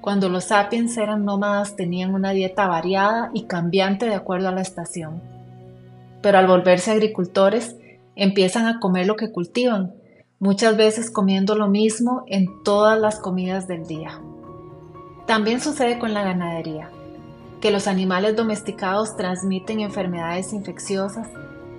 Cuando 0.03 0.27
los 0.27 0.43
sapiens 0.43 0.98
eran 0.98 1.24
nómadas 1.24 1.77
tenían 1.77 2.13
una 2.13 2.31
dieta 2.31 2.67
variada 2.67 3.31
y 3.33 3.43
cambiante 3.43 4.05
de 4.05 4.15
acuerdo 4.15 4.50
a 4.50 4.51
la 4.51 4.60
estación. 4.60 5.22
Pero 6.22 6.39
al 6.39 6.45
volverse 6.45 6.91
agricultores, 6.91 7.77
empiezan 8.17 8.65
a 8.67 8.81
comer 8.81 9.07
lo 9.07 9.15
que 9.15 9.31
cultivan, 9.31 9.93
muchas 10.39 10.75
veces 10.75 11.10
comiendo 11.10 11.55
lo 11.55 11.69
mismo 11.69 12.25
en 12.27 12.48
todas 12.65 13.00
las 13.00 13.17
comidas 13.17 13.65
del 13.69 13.88
día. 13.88 14.19
También 15.25 15.62
sucede 15.62 16.00
con 16.00 16.13
la 16.13 16.24
ganadería, 16.24 16.89
que 17.62 17.72
los 17.72 17.88
animales 17.88 18.36
domesticados 18.36 19.15
transmiten 19.15 19.79
enfermedades 19.79 20.51
infecciosas 20.51 21.29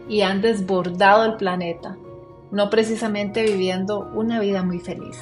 y 0.09 0.23
han 0.23 0.41
desbordado 0.41 1.27
el 1.27 1.35
planeta, 1.37 1.99
no 2.51 2.71
precisamente 2.71 3.43
viviendo 3.43 4.11
una 4.15 4.41
vida 4.41 4.63
muy 4.63 4.81
feliz. 4.81 5.19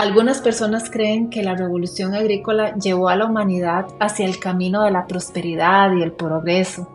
Algunas 0.00 0.40
personas 0.40 0.88
creen 0.88 1.28
que 1.28 1.42
la 1.42 1.54
revolución 1.54 2.14
agrícola 2.14 2.74
llevó 2.74 3.10
a 3.10 3.16
la 3.16 3.26
humanidad 3.26 3.84
hacia 4.00 4.24
el 4.24 4.38
camino 4.38 4.82
de 4.82 4.90
la 4.90 5.06
prosperidad 5.06 5.92
y 5.92 6.02
el 6.02 6.12
progreso, 6.12 6.88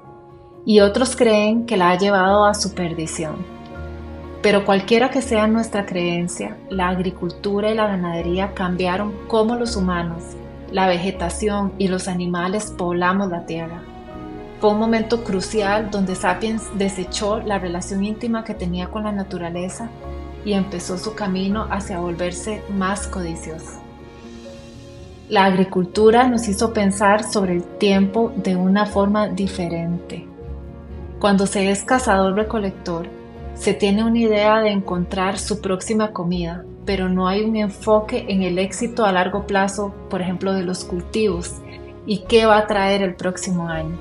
y 0.65 0.79
otros 0.79 1.15
creen 1.15 1.67
que 1.67 1.77
la 1.77 1.91
ha 1.91 1.99
llevado 1.99 2.45
a 2.45 2.55
su 2.55 2.73
perdición. 2.73 3.45
Pero 4.41 4.65
cualquiera 4.65 5.11
que 5.11 5.21
sea 5.21 5.45
nuestra 5.45 5.85
creencia, 5.85 6.57
la 6.71 6.89
agricultura 6.89 7.69
y 7.69 7.75
la 7.75 7.85
ganadería 7.85 8.55
cambiaron 8.55 9.13
cómo 9.27 9.55
los 9.55 9.75
humanos, 9.75 10.23
la 10.71 10.87
vegetación 10.87 11.73
y 11.77 11.89
los 11.89 12.07
animales 12.07 12.73
poblamos 12.75 13.29
la 13.29 13.45
tierra. 13.45 13.83
Fue 14.59 14.71
un 14.71 14.79
momento 14.79 15.23
crucial 15.23 15.91
donde 15.91 16.15
Sapiens 16.15 16.63
desechó 16.73 17.39
la 17.39 17.59
relación 17.59 18.03
íntima 18.03 18.43
que 18.43 18.55
tenía 18.55 18.87
con 18.87 19.03
la 19.03 19.11
naturaleza 19.11 19.91
y 20.45 20.53
empezó 20.53 20.97
su 20.97 21.15
camino 21.15 21.67
hacia 21.69 21.99
volverse 21.99 22.61
más 22.69 23.07
codicioso. 23.07 23.81
La 25.27 25.45
agricultura 25.45 26.27
nos 26.27 26.47
hizo 26.47 26.71
pensar 26.71 27.23
sobre 27.23 27.53
el 27.53 27.63
tiempo 27.63 28.31
de 28.35 28.55
una 28.55 28.85
forma 28.85 29.27
diferente. 29.27 30.27
Cuando 31.19 31.47
se 31.47 31.71
es 31.71 31.83
cazador-recolector, 31.83 33.07
se 33.55 33.73
tiene 33.73 34.03
una 34.03 34.19
idea 34.19 34.59
de 34.59 34.69
encontrar 34.69 35.39
su 35.39 35.61
próxima 35.61 36.11
comida, 36.11 36.63
pero 36.85 37.09
no 37.09 37.27
hay 37.27 37.43
un 37.43 37.55
enfoque 37.55 38.25
en 38.27 38.43
el 38.43 38.59
éxito 38.59 39.03
a 39.03 39.11
largo 39.11 39.47
plazo, 39.47 39.95
por 40.11 40.21
ejemplo, 40.21 40.53
de 40.53 40.63
los 40.63 40.83
cultivos 40.83 41.55
y 42.05 42.19
qué 42.19 42.45
va 42.45 42.59
a 42.59 42.67
traer 42.67 43.01
el 43.01 43.15
próximo 43.15 43.67
año. 43.67 43.97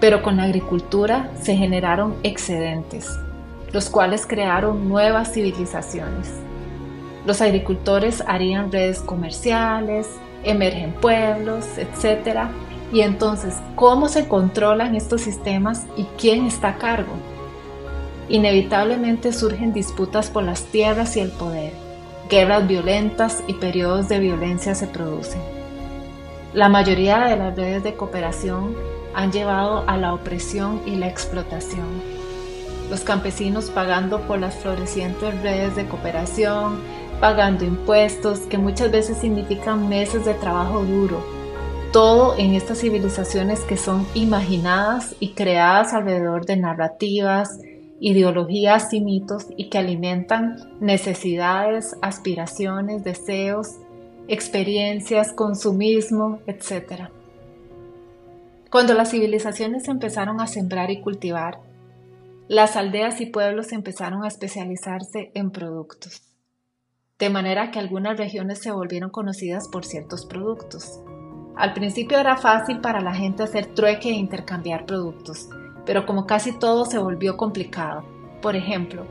Pero 0.00 0.22
con 0.22 0.36
la 0.36 0.44
agricultura 0.44 1.32
se 1.40 1.56
generaron 1.56 2.14
excedentes, 2.22 3.08
los 3.74 3.90
cuales 3.90 4.24
crearon 4.24 4.88
nuevas 4.88 5.32
civilizaciones. 5.32 6.32
Los 7.26 7.40
agricultores 7.40 8.22
harían 8.24 8.70
redes 8.70 9.00
comerciales, 9.00 10.08
emergen 10.44 10.92
pueblos, 10.92 11.66
etc. 11.76 12.50
Y 12.92 13.00
entonces, 13.00 13.56
¿cómo 13.74 14.08
se 14.08 14.28
controlan 14.28 14.94
estos 14.94 15.22
sistemas 15.22 15.86
y 15.96 16.04
quién 16.16 16.46
está 16.46 16.68
a 16.68 16.78
cargo? 16.78 17.14
Inevitablemente 18.28 19.32
surgen 19.32 19.72
disputas 19.72 20.30
por 20.30 20.44
las 20.44 20.62
tierras 20.66 21.16
y 21.16 21.20
el 21.20 21.32
poder. 21.32 21.72
Guerras 22.30 22.68
violentas 22.68 23.42
y 23.48 23.54
periodos 23.54 24.08
de 24.08 24.20
violencia 24.20 24.76
se 24.76 24.86
producen. 24.86 25.40
La 26.52 26.68
mayoría 26.68 27.24
de 27.24 27.36
las 27.36 27.56
redes 27.56 27.82
de 27.82 27.94
cooperación 27.94 28.76
han 29.16 29.32
llevado 29.32 29.82
a 29.88 29.96
la 29.96 30.14
opresión 30.14 30.80
y 30.86 30.94
la 30.94 31.08
explotación 31.08 32.13
los 32.90 33.00
campesinos 33.00 33.70
pagando 33.70 34.20
por 34.26 34.38
las 34.38 34.54
florecientes 34.56 35.40
redes 35.42 35.76
de 35.76 35.86
cooperación, 35.86 36.80
pagando 37.20 37.64
impuestos 37.64 38.40
que 38.40 38.58
muchas 38.58 38.90
veces 38.90 39.18
significan 39.18 39.88
meses 39.88 40.24
de 40.24 40.34
trabajo 40.34 40.84
duro. 40.84 41.24
Todo 41.92 42.36
en 42.36 42.54
estas 42.54 42.80
civilizaciones 42.80 43.60
que 43.60 43.76
son 43.76 44.06
imaginadas 44.14 45.14
y 45.20 45.30
creadas 45.30 45.94
alrededor 45.94 46.44
de 46.44 46.56
narrativas, 46.56 47.60
ideologías 48.00 48.92
y 48.92 49.00
mitos 49.00 49.46
y 49.56 49.70
que 49.70 49.78
alimentan 49.78 50.56
necesidades, 50.80 51.96
aspiraciones, 52.02 53.04
deseos, 53.04 53.76
experiencias, 54.28 55.32
consumismo, 55.32 56.40
etc. 56.46 57.08
Cuando 58.70 58.94
las 58.94 59.10
civilizaciones 59.10 59.86
empezaron 59.88 60.40
a 60.40 60.46
sembrar 60.46 60.90
y 60.90 61.00
cultivar, 61.00 61.60
las 62.48 62.76
aldeas 62.76 63.22
y 63.22 63.26
pueblos 63.26 63.72
empezaron 63.72 64.22
a 64.22 64.28
especializarse 64.28 65.30
en 65.34 65.50
productos, 65.50 66.22
de 67.18 67.30
manera 67.30 67.70
que 67.70 67.78
algunas 67.78 68.18
regiones 68.18 68.58
se 68.58 68.70
volvieron 68.70 69.08
conocidas 69.08 69.66
por 69.68 69.86
ciertos 69.86 70.26
productos. 70.26 71.00
Al 71.56 71.72
principio 71.72 72.18
era 72.18 72.36
fácil 72.36 72.80
para 72.80 73.00
la 73.00 73.14
gente 73.14 73.44
hacer 73.44 73.74
trueque 73.74 74.10
e 74.10 74.14
intercambiar 74.14 74.84
productos, 74.84 75.48
pero 75.86 76.04
como 76.04 76.26
casi 76.26 76.52
todo 76.58 76.84
se 76.84 76.98
volvió 76.98 77.38
complicado. 77.38 78.04
Por 78.42 78.56
ejemplo, 78.56 79.06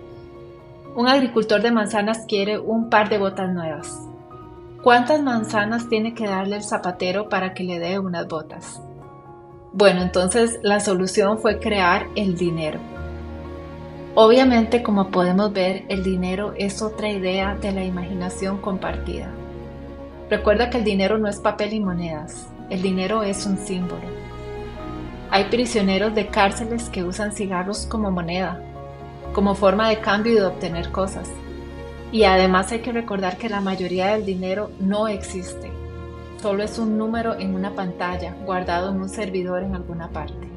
un 0.95 1.07
agricultor 1.07 1.63
de 1.63 1.71
manzanas 1.71 2.25
quiere 2.27 2.59
un 2.59 2.91
par 2.91 3.09
de 3.09 3.17
botas 3.17 3.51
nuevas. 3.51 3.99
¿Cuántas 4.83 5.23
manzanas 5.23 5.89
tiene 5.89 6.13
que 6.13 6.27
darle 6.27 6.57
el 6.57 6.63
zapatero 6.63 7.29
para 7.29 7.55
que 7.55 7.63
le 7.63 7.79
dé 7.79 7.97
unas 7.97 8.27
botas? 8.27 8.79
Bueno, 9.71 10.03
entonces 10.03 10.59
la 10.61 10.79
solución 10.79 11.39
fue 11.39 11.59
crear 11.59 12.05
el 12.15 12.37
dinero. 12.37 12.92
Obviamente, 14.15 14.83
como 14.83 15.09
podemos 15.09 15.51
ver, 15.53 15.85
el 15.89 16.03
dinero 16.03 16.53
es 16.55 16.83
otra 16.83 17.09
idea 17.09 17.55
de 17.55 17.71
la 17.71 17.83
imaginación 17.83 18.59
compartida. 18.59 19.31
Recuerda 20.29 20.69
que 20.69 20.77
el 20.77 20.83
dinero 20.83 21.17
no 21.17 21.27
es 21.27 21.39
papel 21.39 21.73
y 21.73 21.79
monedas, 21.79 22.47
el 22.69 22.83
dinero 22.83 23.23
es 23.23 23.47
un 23.47 23.57
símbolo. 23.57 24.03
Hay 25.31 25.45
prisioneros 25.45 26.13
de 26.13 26.27
cárceles 26.27 26.89
que 26.89 27.03
usan 27.03 27.31
cigarros 27.31 27.87
como 27.87 28.11
moneda, 28.11 28.61
como 29.33 29.55
forma 29.55 29.89
de 29.89 29.97
cambio 29.97 30.33
y 30.33 30.35
de 30.35 30.45
obtener 30.45 30.91
cosas. 30.91 31.27
Y 32.11 32.25
además 32.25 32.71
hay 32.71 32.81
que 32.81 32.91
recordar 32.91 33.37
que 33.37 33.49
la 33.49 33.61
mayoría 33.61 34.09
del 34.09 34.25
dinero 34.25 34.69
no 34.79 35.07
existe, 35.07 35.71
solo 36.39 36.61
es 36.61 36.77
un 36.77 36.99
número 36.99 37.33
en 37.39 37.55
una 37.55 37.71
pantalla 37.71 38.35
guardado 38.45 38.91
en 38.91 39.01
un 39.01 39.09
servidor 39.09 39.63
en 39.63 39.73
alguna 39.73 40.09
parte. 40.09 40.47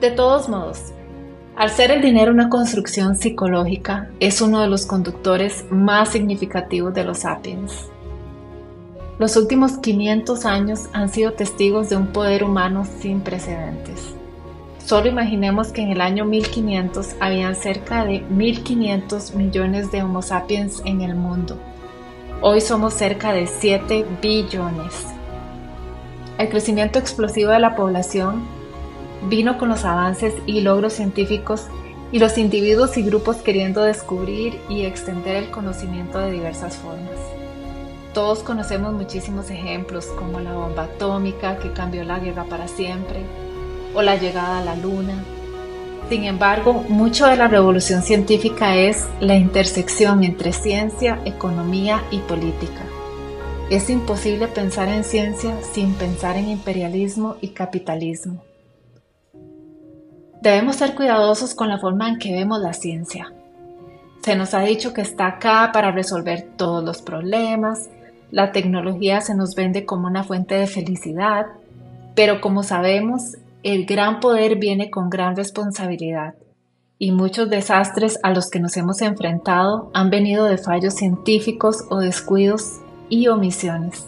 De 0.00 0.12
todos 0.12 0.48
modos, 0.48 0.92
al 1.56 1.70
ser 1.70 1.90
el 1.90 2.02
dinero 2.02 2.32
una 2.32 2.50
construcción 2.50 3.16
psicológica, 3.16 4.10
es 4.20 4.42
uno 4.42 4.60
de 4.60 4.68
los 4.68 4.84
conductores 4.84 5.64
más 5.70 6.10
significativos 6.10 6.92
de 6.92 7.04
los 7.04 7.20
sapiens. 7.20 7.88
Los 9.18 9.38
últimos 9.38 9.78
500 9.78 10.44
años 10.44 10.80
han 10.92 11.08
sido 11.08 11.32
testigos 11.32 11.88
de 11.88 11.96
un 11.96 12.08
poder 12.08 12.44
humano 12.44 12.86
sin 13.00 13.22
precedentes. 13.22 14.14
Solo 14.84 15.08
imaginemos 15.08 15.68
que 15.68 15.80
en 15.80 15.88
el 15.88 16.02
año 16.02 16.26
1500 16.26 17.16
habían 17.20 17.54
cerca 17.54 18.04
de 18.04 18.20
1500 18.20 19.34
millones 19.34 19.90
de 19.90 20.02
Homo 20.02 20.20
sapiens 20.20 20.82
en 20.84 21.00
el 21.00 21.14
mundo. 21.14 21.58
Hoy 22.42 22.60
somos 22.60 22.92
cerca 22.92 23.32
de 23.32 23.46
7 23.46 24.04
billones. 24.20 25.06
El 26.36 26.50
crecimiento 26.50 26.98
explosivo 26.98 27.50
de 27.50 27.60
la 27.60 27.74
población 27.74 28.55
vino 29.28 29.58
con 29.58 29.68
los 29.68 29.84
avances 29.84 30.34
y 30.46 30.60
logros 30.60 30.94
científicos 30.94 31.66
y 32.12 32.18
los 32.18 32.38
individuos 32.38 32.96
y 32.96 33.02
grupos 33.02 33.36
queriendo 33.36 33.82
descubrir 33.82 34.58
y 34.68 34.82
extender 34.82 35.36
el 35.36 35.50
conocimiento 35.50 36.18
de 36.18 36.32
diversas 36.32 36.76
formas. 36.76 37.18
Todos 38.14 38.38
conocemos 38.40 38.94
muchísimos 38.94 39.50
ejemplos 39.50 40.06
como 40.06 40.40
la 40.40 40.54
bomba 40.54 40.84
atómica 40.84 41.58
que 41.58 41.72
cambió 41.72 42.04
la 42.04 42.18
guerra 42.18 42.44
para 42.44 42.68
siempre, 42.68 43.20
o 43.94 44.02
la 44.02 44.16
llegada 44.16 44.58
a 44.58 44.64
la 44.64 44.76
luna, 44.76 45.22
Sin 46.08 46.22
embargo, 46.22 46.84
mucho 46.88 47.26
de 47.26 47.36
la 47.36 47.48
revolución 47.48 48.00
científica 48.00 48.76
es 48.76 49.08
la 49.18 49.34
intersección 49.34 50.22
entre 50.22 50.52
ciencia, 50.52 51.18
economía 51.24 52.00
y 52.12 52.18
política. 52.18 52.84
Es 53.70 53.90
imposible 53.90 54.46
pensar 54.46 54.88
en 54.88 55.02
ciencia 55.02 55.56
sin 55.72 55.94
pensar 55.94 56.36
en 56.36 56.48
imperialismo 56.48 57.36
y 57.40 57.48
capitalismo. 57.48 58.44
Debemos 60.46 60.76
ser 60.76 60.94
cuidadosos 60.94 61.56
con 61.56 61.68
la 61.68 61.80
forma 61.80 62.08
en 62.08 62.20
que 62.20 62.32
vemos 62.32 62.60
la 62.60 62.72
ciencia. 62.72 63.32
Se 64.22 64.36
nos 64.36 64.54
ha 64.54 64.60
dicho 64.60 64.94
que 64.94 65.00
está 65.00 65.26
acá 65.26 65.70
para 65.72 65.90
resolver 65.90 66.50
todos 66.56 66.84
los 66.84 67.02
problemas, 67.02 67.90
la 68.30 68.52
tecnología 68.52 69.20
se 69.20 69.34
nos 69.34 69.56
vende 69.56 69.84
como 69.84 70.06
una 70.06 70.22
fuente 70.22 70.54
de 70.54 70.68
felicidad, 70.68 71.46
pero 72.14 72.40
como 72.40 72.62
sabemos, 72.62 73.38
el 73.64 73.86
gran 73.86 74.20
poder 74.20 74.54
viene 74.54 74.88
con 74.88 75.10
gran 75.10 75.34
responsabilidad 75.34 76.36
y 76.96 77.10
muchos 77.10 77.50
desastres 77.50 78.20
a 78.22 78.30
los 78.30 78.48
que 78.48 78.60
nos 78.60 78.76
hemos 78.76 79.02
enfrentado 79.02 79.90
han 79.94 80.10
venido 80.10 80.44
de 80.44 80.58
fallos 80.58 80.94
científicos 80.94 81.78
o 81.90 81.98
descuidos 81.98 82.82
y 83.08 83.26
omisiones. 83.26 84.06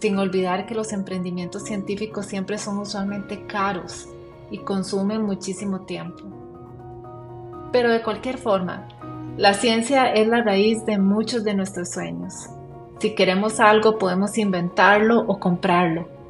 Sin 0.00 0.16
olvidar 0.16 0.66
que 0.66 0.76
los 0.76 0.92
emprendimientos 0.92 1.64
científicos 1.64 2.26
siempre 2.26 2.56
son 2.56 2.78
usualmente 2.78 3.48
caros 3.48 4.06
y 4.50 4.58
consumen 4.58 5.22
muchísimo 5.22 5.80
tiempo. 5.86 6.22
Pero 7.72 7.90
de 7.90 8.02
cualquier 8.02 8.38
forma, 8.38 8.88
la 9.36 9.54
ciencia 9.54 10.12
es 10.12 10.26
la 10.26 10.42
raíz 10.42 10.84
de 10.86 10.98
muchos 10.98 11.44
de 11.44 11.54
nuestros 11.54 11.90
sueños. 11.90 12.34
Si 12.98 13.14
queremos 13.14 13.60
algo 13.60 13.98
podemos 13.98 14.36
inventarlo 14.38 15.20
o 15.20 15.38
comprarlo 15.38 16.20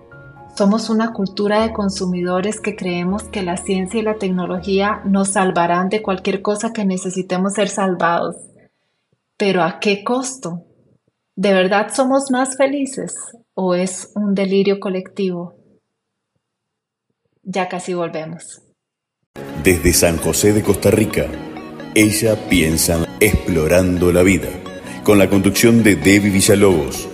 somos 0.57 0.91
una 0.91 1.13
cultura 1.13 1.63
de 1.63 1.73
consumidores 1.73 2.61
que 2.61 2.77
creemos 2.77 3.23
que 3.25 3.43
la 3.43 3.57
ciencia 3.57 4.01
y 4.01 4.03
la 4.03 4.19
tecnología 4.19 5.01
nos 5.05 5.31
salvarán 5.31 5.89
de 5.89 6.03
cualquier 6.03 6.43
cosa 6.43 6.73
que 6.73 6.85
necesitemos 6.85 7.55
ser 7.55 7.69
salvados. 7.69 8.37
Pero 9.37 9.63
¿a 9.63 9.81
qué 9.81 10.05
costo? 10.05 10.65
¿De 11.35 11.53
verdad 11.55 11.89
somos 11.95 12.31
más 12.31 12.57
felices 12.57 13.15
o 13.55 13.75
es 13.75 14.13
un 14.15 14.35
delirio 14.35 14.81
colectivo? 14.81 15.55
Ya 17.53 17.69
casi 17.69 17.95
volvemos. 17.95 18.63
Desde 19.65 19.93
San 19.93 20.19
José 20.19 20.53
de 20.53 20.63
Costa 20.63 20.93
Rica, 20.93 21.27
ella 21.97 22.37
piensa 22.49 23.05
explorando 23.19 24.13
la 24.13 24.23
vida, 24.23 24.51
con 25.03 25.19
la 25.19 25.29
conducción 25.29 25.83
de 25.83 25.97
Debbie 25.97 26.31
Villalobos. 26.31 27.09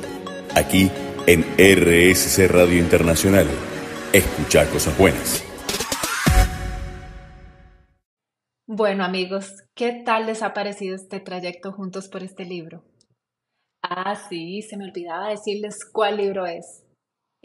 Aquí 0.54 0.90
en 1.26 1.42
RSC 1.56 2.48
Radio 2.48 2.78
Internacional. 2.78 3.46
Escucha 4.12 4.68
cosas 4.68 4.98
buenas. 4.98 5.42
Bueno 8.66 9.04
amigos, 9.04 9.54
¿qué 9.74 10.02
tal 10.04 10.26
les 10.26 10.42
ha 10.42 10.52
parecido 10.52 10.96
este 10.96 11.18
trayecto 11.18 11.72
juntos 11.72 12.08
por 12.08 12.22
este 12.22 12.44
libro? 12.44 12.84
Ah, 13.80 14.14
sí, 14.28 14.60
se 14.60 14.76
me 14.76 14.84
olvidaba 14.84 15.30
decirles 15.30 15.78
cuál 15.90 16.18
libro 16.18 16.44
es. 16.44 16.85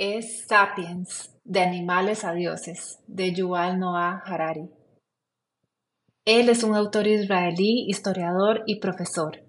Es 0.03 0.47
Sapiens, 0.47 1.31
de 1.43 1.59
animales 1.59 2.25
a 2.25 2.33
dioses, 2.33 2.97
de 3.05 3.35
Yuval 3.35 3.77
Noah 3.77 4.23
Harari. 4.25 4.67
Él 6.25 6.49
es 6.49 6.63
un 6.63 6.73
autor 6.73 7.05
israelí, 7.05 7.85
historiador 7.87 8.63
y 8.65 8.79
profesor. 8.79 9.43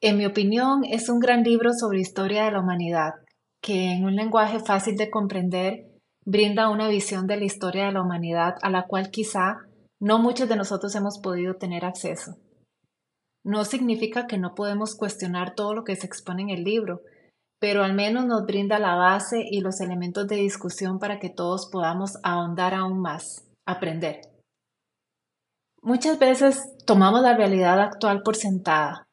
En 0.00 0.16
mi 0.16 0.26
opinión, 0.26 0.84
es 0.84 1.08
un 1.08 1.18
gran 1.18 1.42
libro 1.42 1.72
sobre 1.72 1.98
historia 1.98 2.44
de 2.44 2.52
la 2.52 2.60
humanidad, 2.60 3.14
que 3.60 3.90
en 3.90 4.04
un 4.04 4.14
lenguaje 4.14 4.60
fácil 4.60 4.94
de 4.94 5.10
comprender 5.10 5.90
brinda 6.24 6.68
una 6.68 6.86
visión 6.86 7.26
de 7.26 7.38
la 7.38 7.44
historia 7.44 7.86
de 7.86 7.92
la 7.94 8.02
humanidad 8.02 8.54
a 8.62 8.70
la 8.70 8.86
cual 8.86 9.10
quizá 9.10 9.56
no 9.98 10.20
muchos 10.20 10.48
de 10.48 10.54
nosotros 10.54 10.94
hemos 10.94 11.18
podido 11.18 11.56
tener 11.56 11.84
acceso. 11.84 12.36
No 13.42 13.64
significa 13.64 14.28
que 14.28 14.38
no 14.38 14.54
podemos 14.54 14.94
cuestionar 14.94 15.56
todo 15.56 15.74
lo 15.74 15.82
que 15.82 15.96
se 15.96 16.06
expone 16.06 16.42
en 16.42 16.50
el 16.50 16.62
libro, 16.62 17.00
pero 17.62 17.84
al 17.84 17.94
menos 17.94 18.26
nos 18.26 18.44
brinda 18.44 18.80
la 18.80 18.96
base 18.96 19.46
y 19.48 19.60
los 19.60 19.80
elementos 19.80 20.26
de 20.26 20.34
discusión 20.34 20.98
para 20.98 21.20
que 21.20 21.30
todos 21.30 21.70
podamos 21.70 22.18
ahondar 22.24 22.74
aún 22.74 23.00
más, 23.00 23.46
aprender. 23.64 24.22
Muchas 25.80 26.18
veces 26.18 26.74
tomamos 26.86 27.22
la 27.22 27.36
realidad 27.36 27.78
actual 27.78 28.22
por 28.24 28.34
sentada, 28.34 29.06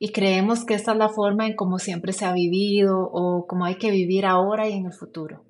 y 0.00 0.12
creemos 0.12 0.64
que 0.64 0.72
esta 0.72 0.92
es 0.92 0.96
la 0.98 1.10
forma 1.10 1.46
en 1.46 1.56
cómo 1.56 1.78
siempre 1.78 2.14
se 2.14 2.24
ha 2.24 2.32
vivido 2.32 3.00
o 3.12 3.46
cómo 3.46 3.66
hay 3.66 3.76
que 3.76 3.90
vivir 3.90 4.24
ahora 4.24 4.66
y 4.66 4.72
en 4.72 4.86
el 4.86 4.94
futuro. 4.94 5.44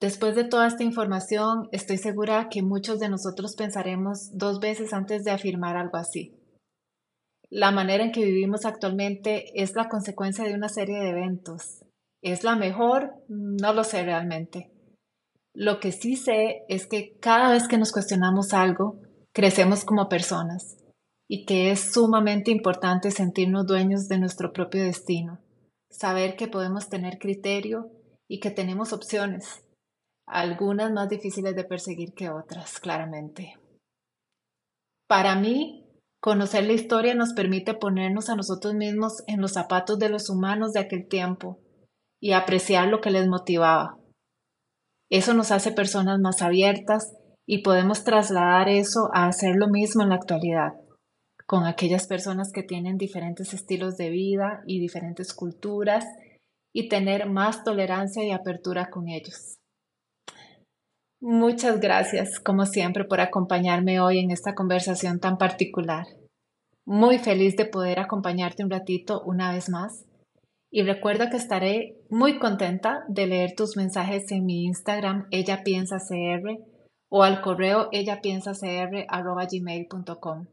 Después 0.00 0.34
de 0.34 0.44
toda 0.44 0.66
esta 0.66 0.82
información, 0.82 1.68
estoy 1.72 1.98
segura 1.98 2.48
que 2.48 2.62
muchos 2.62 3.00
de 3.00 3.10
nosotros 3.10 3.54
pensaremos 3.54 4.30
dos 4.32 4.60
veces 4.60 4.94
antes 4.94 5.24
de 5.24 5.30
afirmar 5.30 5.76
algo 5.76 5.98
así. 5.98 6.41
La 7.54 7.70
manera 7.70 8.02
en 8.02 8.12
que 8.12 8.24
vivimos 8.24 8.64
actualmente 8.64 9.60
es 9.62 9.74
la 9.74 9.90
consecuencia 9.90 10.42
de 10.42 10.54
una 10.54 10.70
serie 10.70 10.98
de 11.00 11.10
eventos. 11.10 11.84
¿Es 12.22 12.44
la 12.44 12.56
mejor? 12.56 13.12
No 13.28 13.74
lo 13.74 13.84
sé 13.84 14.02
realmente. 14.04 14.70
Lo 15.54 15.78
que 15.78 15.92
sí 15.92 16.16
sé 16.16 16.64
es 16.70 16.86
que 16.86 17.18
cada 17.20 17.52
vez 17.52 17.68
que 17.68 17.76
nos 17.76 17.92
cuestionamos 17.92 18.54
algo, 18.54 19.02
crecemos 19.34 19.84
como 19.84 20.08
personas 20.08 20.78
y 21.28 21.44
que 21.44 21.70
es 21.70 21.92
sumamente 21.92 22.50
importante 22.50 23.10
sentirnos 23.10 23.66
dueños 23.66 24.08
de 24.08 24.18
nuestro 24.18 24.54
propio 24.54 24.82
destino, 24.82 25.38
saber 25.90 26.36
que 26.36 26.48
podemos 26.48 26.88
tener 26.88 27.18
criterio 27.18 27.90
y 28.28 28.40
que 28.40 28.50
tenemos 28.50 28.94
opciones, 28.94 29.62
algunas 30.26 30.90
más 30.90 31.10
difíciles 31.10 31.54
de 31.54 31.64
perseguir 31.64 32.14
que 32.14 32.30
otras, 32.30 32.80
claramente. 32.80 33.58
Para 35.06 35.36
mí, 35.36 35.81
conocer 36.22 36.64
la 36.64 36.72
historia 36.72 37.14
nos 37.14 37.32
permite 37.34 37.74
ponernos 37.74 38.30
a 38.30 38.36
nosotros 38.36 38.74
mismos 38.74 39.24
en 39.26 39.40
los 39.40 39.54
zapatos 39.54 39.98
de 39.98 40.08
los 40.08 40.30
humanos 40.30 40.72
de 40.72 40.80
aquel 40.80 41.08
tiempo 41.08 41.58
y 42.20 42.32
apreciar 42.32 42.86
lo 42.86 43.00
que 43.00 43.10
les 43.10 43.26
motivaba. 43.26 43.98
Eso 45.10 45.34
nos 45.34 45.50
hace 45.50 45.72
personas 45.72 46.20
más 46.20 46.40
abiertas 46.40 47.12
y 47.44 47.62
podemos 47.62 48.04
trasladar 48.04 48.68
eso 48.68 49.10
a 49.12 49.26
hacer 49.26 49.56
lo 49.56 49.68
mismo 49.68 50.02
en 50.02 50.10
la 50.10 50.14
actualidad 50.14 50.74
con 51.44 51.66
aquellas 51.66 52.06
personas 52.06 52.52
que 52.52 52.62
tienen 52.62 52.96
diferentes 52.96 53.52
estilos 53.52 53.96
de 53.96 54.10
vida 54.10 54.62
y 54.66 54.80
diferentes 54.80 55.34
culturas 55.34 56.06
y 56.72 56.88
tener 56.88 57.28
más 57.28 57.64
tolerancia 57.64 58.24
y 58.24 58.30
apertura 58.30 58.90
con 58.90 59.08
ellos. 59.08 59.58
Muchas 61.24 61.78
gracias, 61.78 62.40
como 62.40 62.66
siempre, 62.66 63.04
por 63.04 63.20
acompañarme 63.20 64.00
hoy 64.00 64.18
en 64.18 64.32
esta 64.32 64.56
conversación 64.56 65.20
tan 65.20 65.38
particular. 65.38 66.04
Muy 66.84 67.20
feliz 67.20 67.56
de 67.56 67.64
poder 67.64 68.00
acompañarte 68.00 68.64
un 68.64 68.70
ratito 68.70 69.22
una 69.22 69.52
vez 69.52 69.68
más. 69.68 70.04
Y 70.68 70.82
recuerda 70.82 71.30
que 71.30 71.36
estaré 71.36 71.96
muy 72.10 72.40
contenta 72.40 73.04
de 73.06 73.28
leer 73.28 73.54
tus 73.54 73.76
mensajes 73.76 74.32
en 74.32 74.44
mi 74.44 74.64
Instagram, 74.64 75.28
ella 75.30 75.62
piensa 75.62 75.98
cr, 75.98 76.58
o 77.08 77.22
al 77.22 77.40
correo 77.40 77.88
ellapiensacr.gmail.com. 77.92 80.46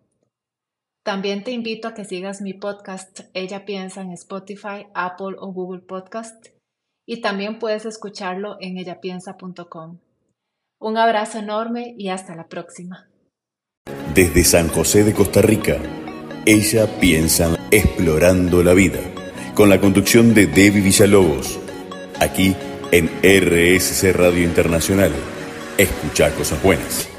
También 1.03 1.43
te 1.43 1.49
invito 1.49 1.87
a 1.87 1.95
que 1.95 2.05
sigas 2.05 2.41
mi 2.41 2.53
podcast 2.53 3.21
Ella 3.33 3.65
Piensa 3.65 4.01
en 4.01 4.11
Spotify, 4.11 4.85
Apple 4.93 5.35
o 5.39 5.51
Google 5.51 5.81
Podcast 5.81 6.49
y 7.07 7.21
también 7.21 7.57
puedes 7.57 7.87
escucharlo 7.87 8.57
en 8.59 8.77
ellapiensa.com. 8.77 9.97
Un 10.81 10.97
abrazo 10.97 11.39
enorme 11.39 11.93
y 11.97 12.07
hasta 12.07 12.35
la 12.35 12.47
próxima. 12.47 13.09
Desde 14.13 14.45
San 14.45 14.69
José 14.69 15.03
de 15.03 15.13
Costa 15.13 15.41
Rica, 15.41 15.77
Ella 16.45 16.87
Piensa 17.01 17.57
Explorando 17.69 18.63
la 18.63 18.73
Vida, 18.73 19.01
con 19.55 19.67
la 19.67 19.81
conducción 19.81 20.33
de 20.33 20.47
Debbie 20.47 20.81
Villalobos, 20.81 21.59
aquí 22.21 22.55
en 22.91 23.09
RSC 23.21 24.13
Radio 24.13 24.41
Internacional. 24.41 25.11
Escucha 25.77 26.33
cosas 26.33 26.63
buenas. 26.63 27.09